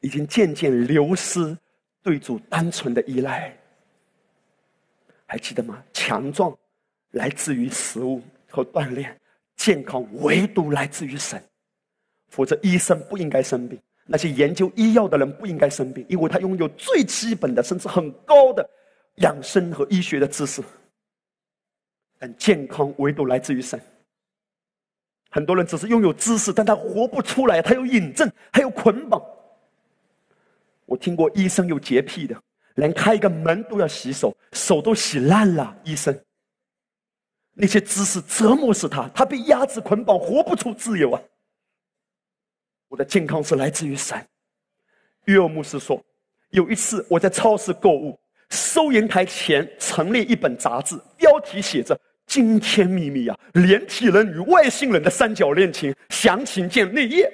[0.00, 1.54] 已经渐渐流失
[2.02, 3.54] 对主单纯的依赖。
[5.26, 5.82] 还记得吗？
[5.92, 6.56] 强壮
[7.10, 9.14] 来自于食物和锻炼，
[9.56, 11.42] 健康唯独来自于神。
[12.30, 13.78] 否则，医生不应该生病。
[14.12, 18.68] 那些研究医药的人不应该生病，因为他拥有最基本的甚至很高的
[19.18, 20.60] 养生和医学的知识。
[22.18, 23.80] 但健康唯独来自于神。
[25.30, 29.22] 很多人只是拥有知识，但他活不出来，他有引证，还有捆绑。
[30.86, 32.36] 我听过医生有洁癖的，
[32.74, 35.72] 连开一个门都要洗手，手都洗烂了。
[35.84, 36.20] 医生，
[37.54, 41.22] 那些知识折磨死他，他被压制捆绑，活不出自由啊。
[42.90, 44.18] 我的健康是来自于神。
[45.26, 46.02] 约尔牧师说，
[46.50, 48.18] 有一次我在超市购物，
[48.50, 57.32] 收银台前陈列一本杂志，标题写着“惊天秘密啊，连体人与外星人的三角恋情，详情见内页”。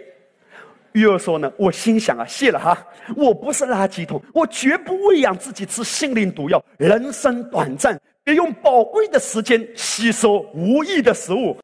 [0.92, 2.86] 约尔说呢，我心想啊，谢了哈，
[3.16, 6.62] 我不是垃圾桶，我绝不喂养自己吃心灵毒药。
[6.76, 11.58] 人生短暂，别用宝贵的时间吸收无益的食物。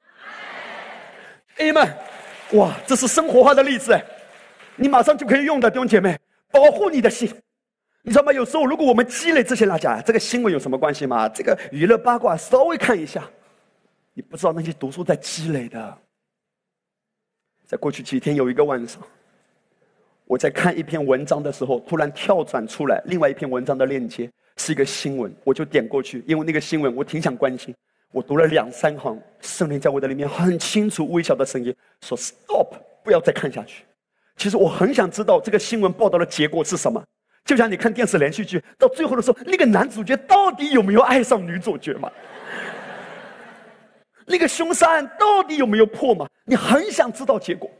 [1.58, 1.92] Amen。
[2.52, 3.98] 哇，这是生活化的例子，
[4.76, 6.18] 你马上就可以用的，弟兄姐妹，
[6.50, 7.32] 保护你的心，
[8.02, 8.32] 你知道吗？
[8.32, 11.28] 有时候如果我们积累这些大家，这个新闻有什么关系吗？
[11.28, 13.28] 这个娱乐八卦稍微看一下，
[14.12, 15.98] 你不知道那些读书在积累的。
[17.64, 19.00] 在过去几天有一个晚上，
[20.26, 27.74] 我在看一篇文章的时候，突然跳转出来另外一篇文章的链接，是一个新闻，我就点过去，因为那个新闻我挺想关心。
[28.12, 33.84] 我读了两三行，圣灵在我的里面很清楚、微小的声音说：“Stop，不要再看下去。”
[34.36, 37.02] 其实我很想知道这个新闻报道的结果是什么。
[37.44, 42.10] 就像你看电视连续剧，到最后的时候，那个男主角到底有没有爱上女主角嘛？
[44.26, 46.28] 那个凶杀案到底有没有破嘛？
[46.44, 47.70] 你很想知道结果。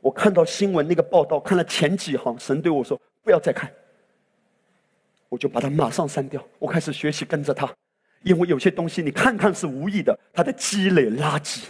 [0.00, 3.70] 我看到新闻那个报道，看了前几行，神对我说：“不要再看。”
[5.28, 6.42] 我就把它马上删掉。
[6.58, 7.72] 我开始学习跟着他。
[8.22, 11.64] 因为有些东西你看看是无意的，它的积累垃圾。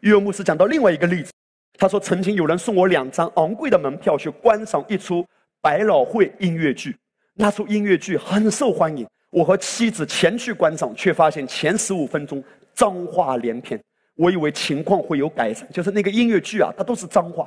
[0.00, 1.32] 约牧师讲到另外一个例子，
[1.76, 5.26] 他说曾经有人送我两张昂贵的门票去观赏一出
[5.60, 6.96] 百老汇音乐剧，
[7.34, 9.06] 那出音乐剧很受欢迎。
[9.30, 12.42] 我和妻子前去观赏，却发现前十五分钟
[12.74, 13.78] 脏话连篇。
[14.14, 17.46] 我以为情况会有改善，就是那个音乐剧啊，它都是脏话。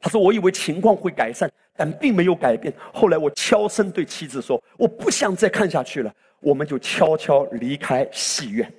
[0.00, 2.72] 他说：“我以为情况会改善，但并没有改变。
[2.92, 8.72] 后来我悄声对妻子说：我不想再看下去了。”我们就悄悄离开戏院，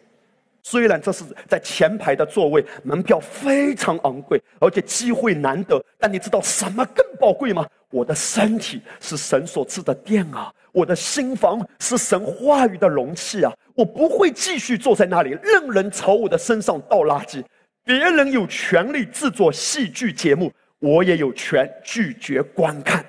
[0.64, 5.84] 虽然这是在前排的座位，门票非常昂贵，而且机会难得。
[5.98, 7.68] 但你知道什么更宝贵吗？
[7.92, 13.52] 我的身体是神所赐的殿啊，我的心房是神话语的容器啊！
[13.74, 17.44] 我不会继续坐在那里，任人朝我的身上倒垃圾。
[17.84, 23.04] 别人有权利制作戏剧节目，我也有权拒绝观看。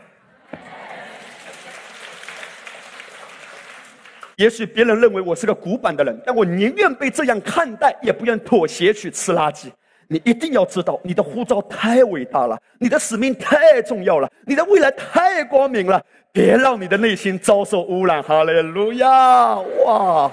[4.41, 9.67] 也许别人认为我是个古板的人，但我宁愿被这样看待，也不愿妥协去吃垃圾。
[10.09, 16.03] 你一定要知道，你的呼召太伟大了，你的使命太重要了，你的未来太光明了。
[16.33, 18.23] 别让你的内心遭受污染。
[18.23, 19.59] 哈利路亚！
[19.59, 20.33] 哇，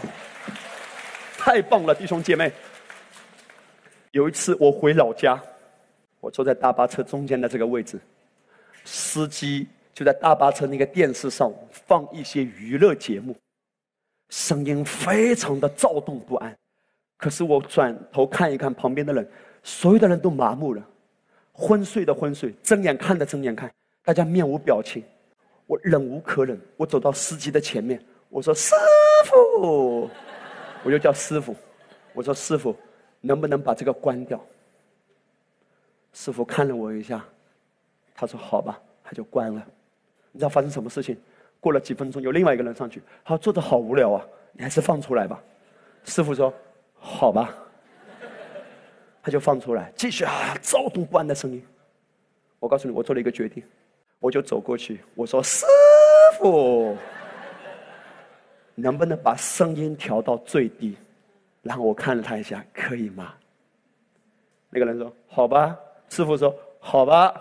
[1.37, 2.49] 太棒了，弟兄姐妹。
[4.11, 5.37] 有一次我回老家，
[6.21, 7.99] 我坐在大巴车中间的这个位置，
[8.85, 13.35] 司机就在大巴车那个电视上放一些娱乐节目。
[14.29, 16.57] 声音非常的躁动不安，
[17.17, 19.27] 可是我转头看一看旁边的人，
[19.63, 20.85] 所有的人都麻木了，
[21.53, 23.71] 昏睡的昏睡，睁眼看的睁眼看，
[24.03, 25.03] 大家面无表情。
[25.65, 28.73] 我忍无可忍，我走到司机的前面，我说：“师
[29.25, 30.09] 傅，
[30.83, 31.55] 我就叫师傅，
[32.13, 32.75] 我说师傅，
[33.21, 34.39] 能不能把这个关掉？”
[36.13, 37.25] 师傅看了我一下，
[38.15, 39.65] 他说：“好吧。”他就关了。
[40.33, 41.17] 你知道发生什么事情？
[41.67, 45.43] 过了几分钟，有另外一个人上去，他坐着好无聊啊，你还是放出来吧。
[46.05, 46.53] 师傅说
[46.97, 47.53] ：“好吧。”
[49.21, 51.61] 他就放出来，继续啊，躁动不安的声音。
[52.61, 53.61] 我告诉你，我做了一个决定，
[54.19, 55.65] 我就走过去，我说：“师
[56.39, 56.95] 傅，
[58.73, 60.95] 能不能把声音调到最低？”
[61.63, 63.33] 然后我看了他一下，可以吗？
[64.69, 67.33] 那个人说：“好吧。”师傅说：“好吧。”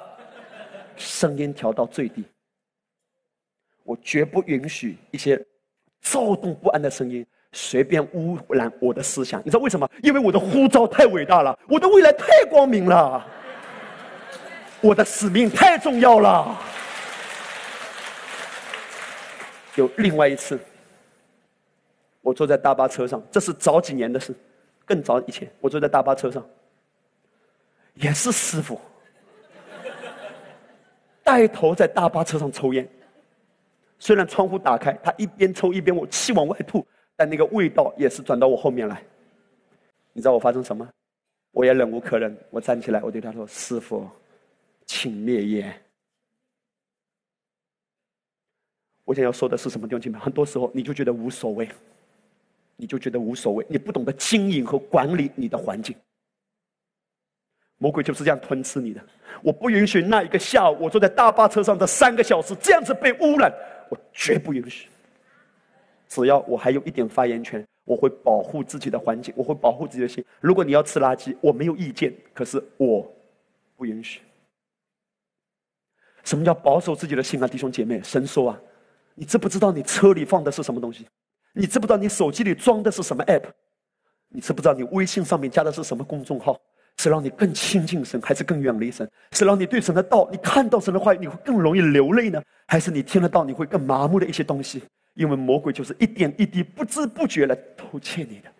[0.99, 2.25] 声音调到最低。
[3.87, 5.43] 我绝不允许一些
[6.03, 9.41] 躁动不安的声音随便污染我的思想。
[9.41, 9.89] 你知道为什么？
[10.03, 13.25] 因为我的呼召太伟大了，我的未来太光明了，
[14.83, 16.59] 我的使命太重要了。
[19.77, 20.59] 有另外一次，
[22.23, 24.35] 我坐在大巴车上，这是早几年的事，
[24.85, 26.45] 更早以前，我坐在大巴车上，
[27.95, 28.81] 也是师傅
[31.23, 32.89] 带头在大巴车上抽烟。
[33.99, 36.87] 虽然窗户打开，他一边抽一边我气往外吐，
[37.17, 39.03] 但那个味道也是转到我后面来。
[40.13, 40.89] 你知道我发生什么？
[41.53, 44.07] 我也忍无可忍，我站起来，我对他说：“师傅，
[44.85, 45.83] 请灭烟。”
[49.05, 49.87] 我想要说的是什么？
[49.87, 51.67] 弟兄姐妹，很多时候你就觉得无所谓，
[52.77, 55.97] 你就觉得无所谓，你不懂得经营和管理你的环境。
[57.79, 59.01] 魔鬼就是这样吞吃你的。
[59.43, 63.53] 我不允许那一个下午，我坐在大巴车上的三个小时这样子被污染。
[63.89, 64.89] 我绝不允许。
[66.09, 70.25] 只要我还有一点发言权，我会保护自己的环境，我会保护自己的心。
[70.41, 73.11] 如果你要吃垃圾，我没有意见，可是我
[73.77, 74.21] 不允许。
[76.25, 78.01] 什么叫保守自己的心啊，弟兄姐妹？
[78.03, 78.61] 神说啊，
[79.15, 81.07] 你知不知道你车里放的是什么东西？
[81.53, 83.45] 你知不知道你手机里装的是什么 app？
[84.29, 86.61] 你知不知道你微信上面加的是什么公众号？
[86.99, 89.09] 是让你更亲近神，还是更远离神？
[89.33, 94.83] 是让你对神的道，你看到神的话语，你会更容易流泪呢，还是你听得到你会更麻木的一些东西？
[95.15, 98.51] 因为魔鬼就是一点一滴、不知不觉来偷窃你的，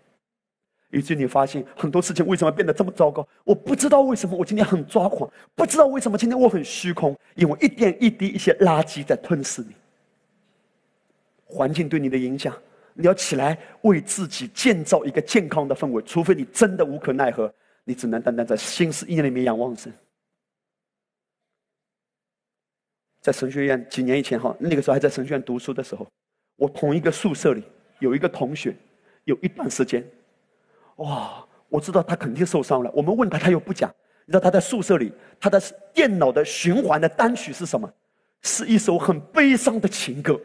[0.91, 3.27] 以至于你发现很多事情为什么变得这么糟糕？
[3.45, 9.69] 我不知道为什么我今天很抓狂，不知道为什么今天我很虚空，因为一点一滴一些垃圾在吞噬你。
[11.45, 12.55] 环境对你的影响，
[12.95, 17.53] 你要起来为自己建造一个健康的氛围，除非你真的无可奈何。
[17.89, 19.93] 你只能单单在心思意念里面仰望神。
[23.21, 26.05] 在神学院几年以前哈，那个时候还在神学院读书的时候，
[26.57, 27.63] 我同一个宿舍里
[28.01, 28.77] 有一个同学，
[29.23, 30.05] 有一段时间，
[30.97, 32.91] 哇，我知道他肯定受伤了。
[32.93, 33.89] 我们问他，他又不讲。
[34.25, 35.63] 你知道他在宿舍里，他的
[35.95, 37.89] 电脑的循环的单曲是什么？
[38.43, 40.41] 是一首很悲伤的情歌。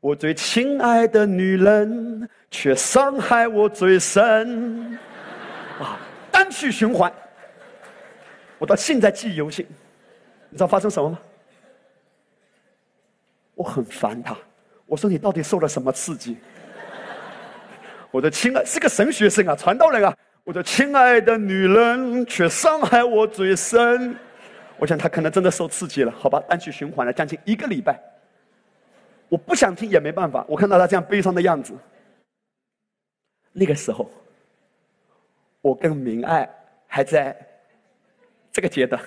[0.00, 4.98] 我最亲爱的女人，却伤害我最深。
[5.80, 5.98] 啊，
[6.30, 7.12] 单曲循环，
[8.58, 9.66] 我到现在记忆犹新。
[10.50, 11.18] 你知道发生什么吗？
[13.54, 14.36] 我很烦他，
[14.84, 16.36] 我说你到底受了什么刺激？
[18.10, 20.14] 我的亲爱是个神学生啊，传道人啊，
[20.44, 24.14] 我的亲爱的女人却伤害我最深。
[24.76, 26.42] 我想他可能真的受刺激了，好吧？
[26.48, 27.98] 单曲循环了将近一个礼拜，
[29.28, 30.44] 我不想听也没办法。
[30.48, 31.72] 我看到他这样悲伤的样子，
[33.52, 34.10] 那个时候。
[35.60, 36.48] 我跟明爱
[36.86, 37.36] 还在
[38.52, 39.00] 这个阶段，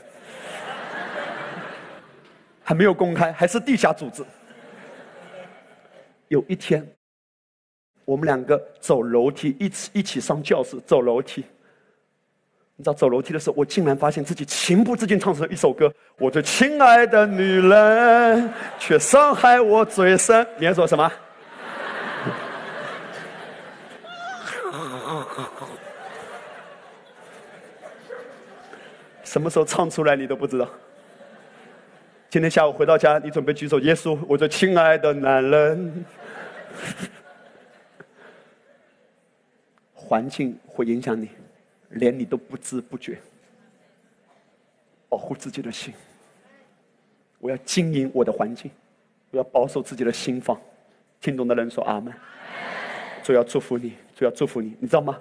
[2.64, 4.24] 还没有公开，还是地下组织。
[6.28, 6.88] 有一天，
[8.06, 11.44] 我们两个走楼梯，一起一起上教室，走楼梯。
[12.76, 21.12] 你知道走楼梯的时候，我竟然发现自己情不自禁唱出了一首歌：“我最亲爱的女人，却伤害我最深。”你要说什么？
[29.34, 30.70] 什么时候唱出来你都不知道。
[32.30, 36.06] 今天下午回到家，你准备举手，耶稣，我的亲爱的男人。
[39.96, 41.30] 环境会影响你，
[41.90, 43.18] 连你都不知不觉。
[45.10, 45.92] 保护自己的心，
[47.40, 48.70] 我要经营我的环境，
[49.32, 50.62] 我要保守自己的心房。
[51.20, 52.14] 听懂的人说阿门。
[53.24, 55.18] 主要祝福你，主要祝福你，你知道吗？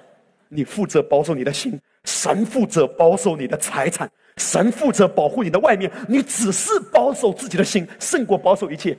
[0.55, 1.81] 你负责保守你的心。
[2.05, 8.97] 神负责保守你的财产，神负责保护你的外面，你只是保守自己的心，胜过保守一切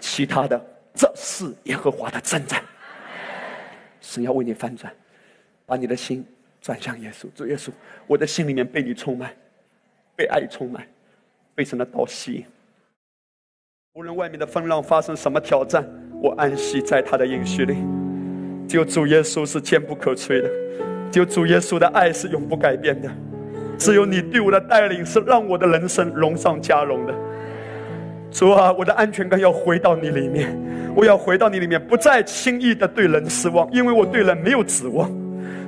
[0.00, 0.60] 其他的。
[0.92, 2.60] 这是耶和华的征战。
[4.00, 4.92] 神要为你翻转，
[5.64, 6.26] 把你的心
[6.60, 7.26] 转向耶稣。
[7.32, 7.70] 主耶稣，
[8.08, 9.32] 我的心里面被你充满，
[10.16, 10.84] 被爱充满，
[11.54, 12.44] 被神的道吸引。
[13.94, 15.88] 无论外面的风浪发生什么挑战，
[16.20, 18.01] 我安息在他的应许里。
[18.72, 20.48] 只有主耶稣是坚不可摧的。
[21.10, 23.10] 只有主耶稣的爱是永不改变的，
[23.76, 27.12] 只有你对我的带领是让我的人生荣上加荣的。
[28.30, 30.58] 主啊，我的安全感要回到你里面，
[30.96, 35.12] 我要回到你里面，不再轻易的对人失望，因为我对人没有指望。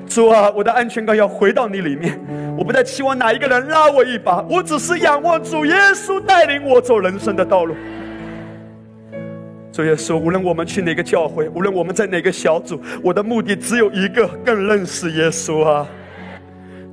[0.08, 2.18] 主啊，我的安全感要回到你里面，
[2.56, 7.76] 我不再期望哪一个人拉我一把，我只是仰望主耶稣带领我走人生的道路。
[9.74, 15.84] 主耶稣，无论我们去哪个教会，无论我们在哪个小组，我的目的只有一个：更认识耶稣啊！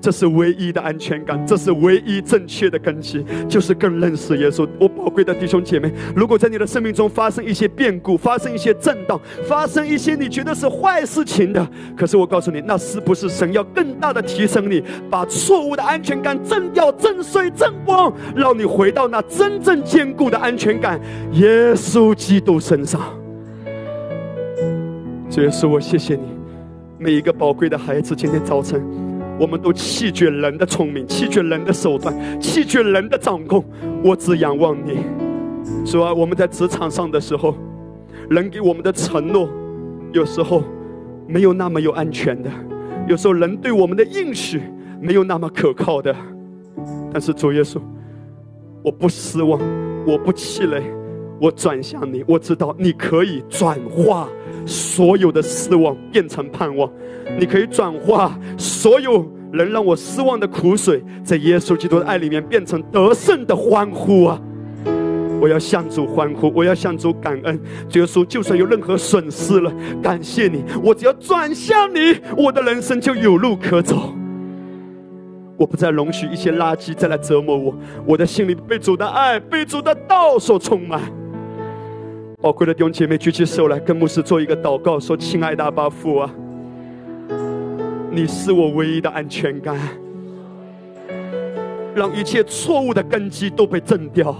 [0.01, 4.67] 这是唯一的安全感，这是唯一正确的根基，就是更认识耶稣。
[4.79, 20.99] 我宝贵的弟兄姐妹，如果在你的生命中发生一些变故，发生一些震荡，发生一些你觉得是坏事情的，可是我告诉你，那是不是神要更大的提升你，把错误的安全感震掉、震碎、震光，让你回到那真正坚固的安全感——
[21.33, 22.99] 耶稣基督身上？
[25.29, 26.23] 主耶稣，我谢谢你，
[26.97, 29.10] 每一个宝贵的孩子，今天早晨。
[29.41, 33.65] 我们都弃绝人的聪明，弃绝人的手段，弃绝人的掌控。
[34.03, 34.99] 我只仰望你。
[35.83, 37.55] 主啊，我们在职场上的时候，
[38.29, 39.49] 人给我们的承诺，
[40.13, 40.61] 有时候
[41.27, 42.51] 没有那么有安全的；
[43.07, 44.61] 有时候人对我们的应许
[45.01, 46.15] 没有那么可靠的。
[47.11, 47.81] 但是主耶稣，
[48.83, 49.59] 我不失望，
[50.05, 50.83] 我不气馁，
[51.39, 52.23] 我转向你。
[52.27, 54.29] 我知道你可以转化
[54.65, 56.91] 所有的失望变成盼望。
[57.39, 64.41] 你可以转化所有人让我失望的苦水，在耶稣基督的爱里面变成得胜的欢呼啊！
[65.41, 67.59] 我要向主欢呼，我要向主感恩。
[67.93, 74.13] 耶稣，就算有任何损失了，感谢你，我只要转向你，我的人生就有路可走。
[75.57, 77.75] 我不再容许一些垃圾再来折磨我，
[78.05, 81.01] 我的心里被主的爱、被主的道所充满。
[82.41, 86.33] 宝贵的弟兄姐妹，举起手来，跟牧师做一个祷告，说：“亲爱的阿爸父啊！”
[88.09, 89.77] 你是我唯一的安全感，
[91.93, 94.35] 让一切错误的根基都被震掉。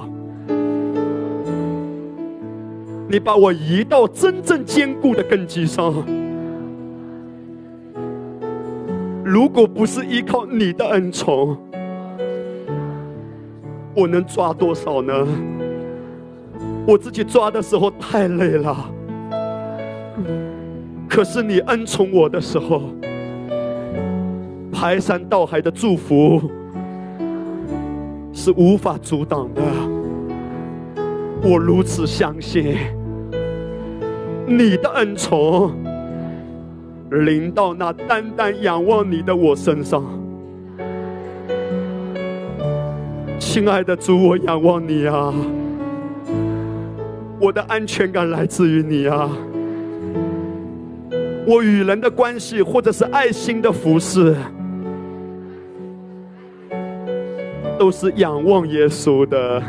[3.08, 5.94] 你把我移到真正坚固的根基上。
[9.24, 11.56] 如果不是依靠你的恩宠，
[13.96, 15.28] 我能抓多少呢？
[16.88, 18.92] 我自己抓的时候太累了。
[21.10, 22.84] 可是你恩宠我的时候。
[24.74, 26.42] 排山倒海的祝福
[28.34, 29.62] 是无法阻挡的。
[31.44, 32.78] 我如此相信，
[34.48, 35.72] 你的恩宠
[37.12, 40.04] 临到那单单仰望你的我身上。
[43.38, 45.32] 亲爱的主，我仰望你啊！
[47.42, 49.28] 我的安全感来自于你啊！
[51.48, 54.36] 我与人的关系，或者是爱心的服饰。
[57.80, 59.60] 都是仰望耶稣的，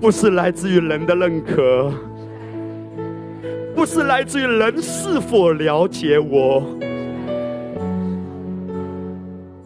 [0.00, 1.92] 不是来自于人的认可，
[3.74, 6.62] 不是来自于人是否了解我。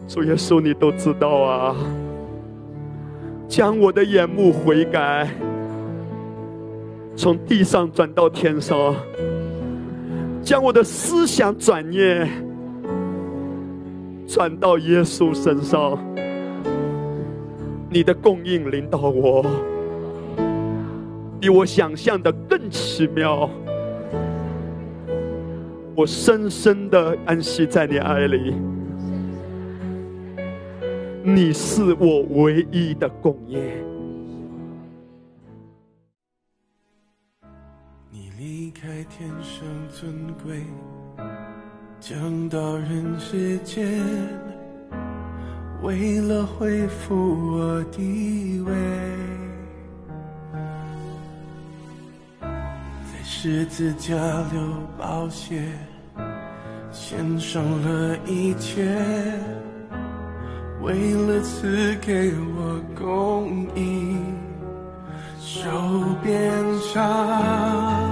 [0.07, 1.75] 主耶稣，你都知道啊！
[3.47, 5.29] 将我的眼目悔改，
[7.19, 8.95] 从地上转到天上，
[10.41, 12.29] 将我的思想转念
[14.25, 15.99] 转到耶稣身上。
[17.89, 19.45] 你的供应领导我，
[21.41, 23.49] 比我想象的更奇妙。
[25.95, 28.53] 我深深的安息在你爱里，
[31.21, 33.59] 你是我唯一的供应。
[38.69, 40.63] 离开天上尊贵，
[41.99, 43.99] 降到人世间。
[45.81, 47.15] 为了恢复
[47.51, 48.71] 我地位，
[52.41, 54.13] 在十字架
[54.51, 54.61] 流
[54.99, 55.63] 宝血，
[56.91, 58.85] 献上了一切，
[60.83, 64.15] 为了赐给我公义，
[65.39, 65.67] 受
[66.21, 66.53] 鞭
[66.93, 68.08] 伤，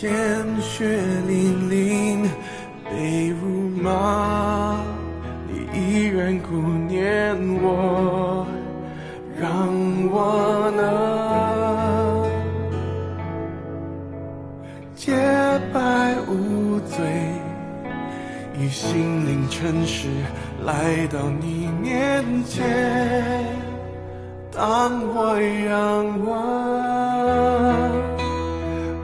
[0.00, 0.10] 鲜
[0.62, 0.86] 血
[1.28, 2.22] 淋淋，
[2.86, 4.80] 被辱骂。
[5.46, 6.56] 你依然顾
[6.88, 8.46] 念我，
[9.38, 9.68] 让
[10.10, 10.80] 我能
[14.94, 15.12] 洁
[15.70, 17.04] 白无罪，
[18.58, 20.08] 与心灵诚实
[20.64, 22.64] 来到你面前。
[24.50, 26.40] 当我仰望，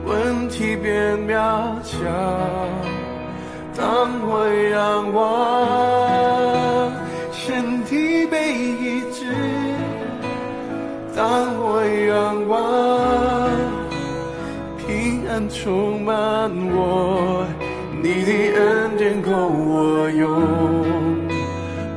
[0.07, 1.35] 问题变渺
[1.83, 1.97] 小；
[3.75, 5.17] 当我仰望。
[7.31, 9.25] 身体被医治，
[11.15, 11.23] 当
[11.59, 12.57] 我仰望，
[14.77, 17.45] 平安充满我，
[18.03, 20.29] 你的恩典够我用，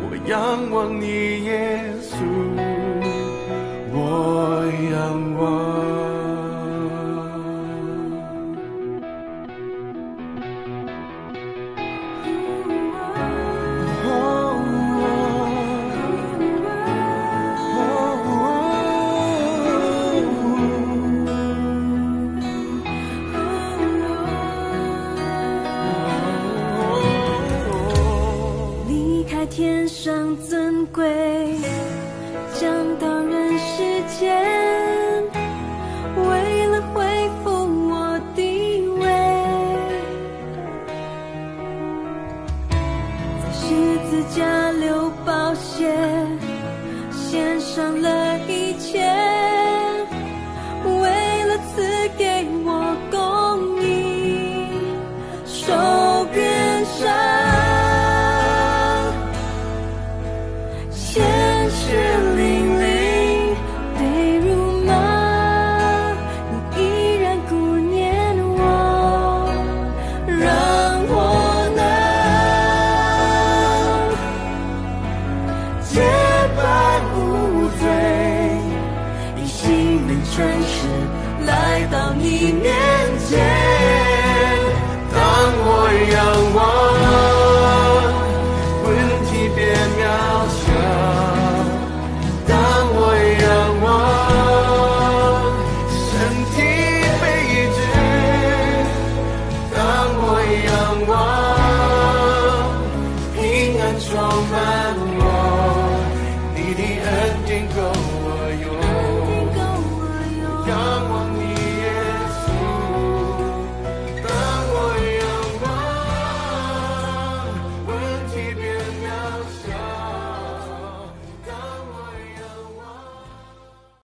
[0.03, 1.45] 我仰望你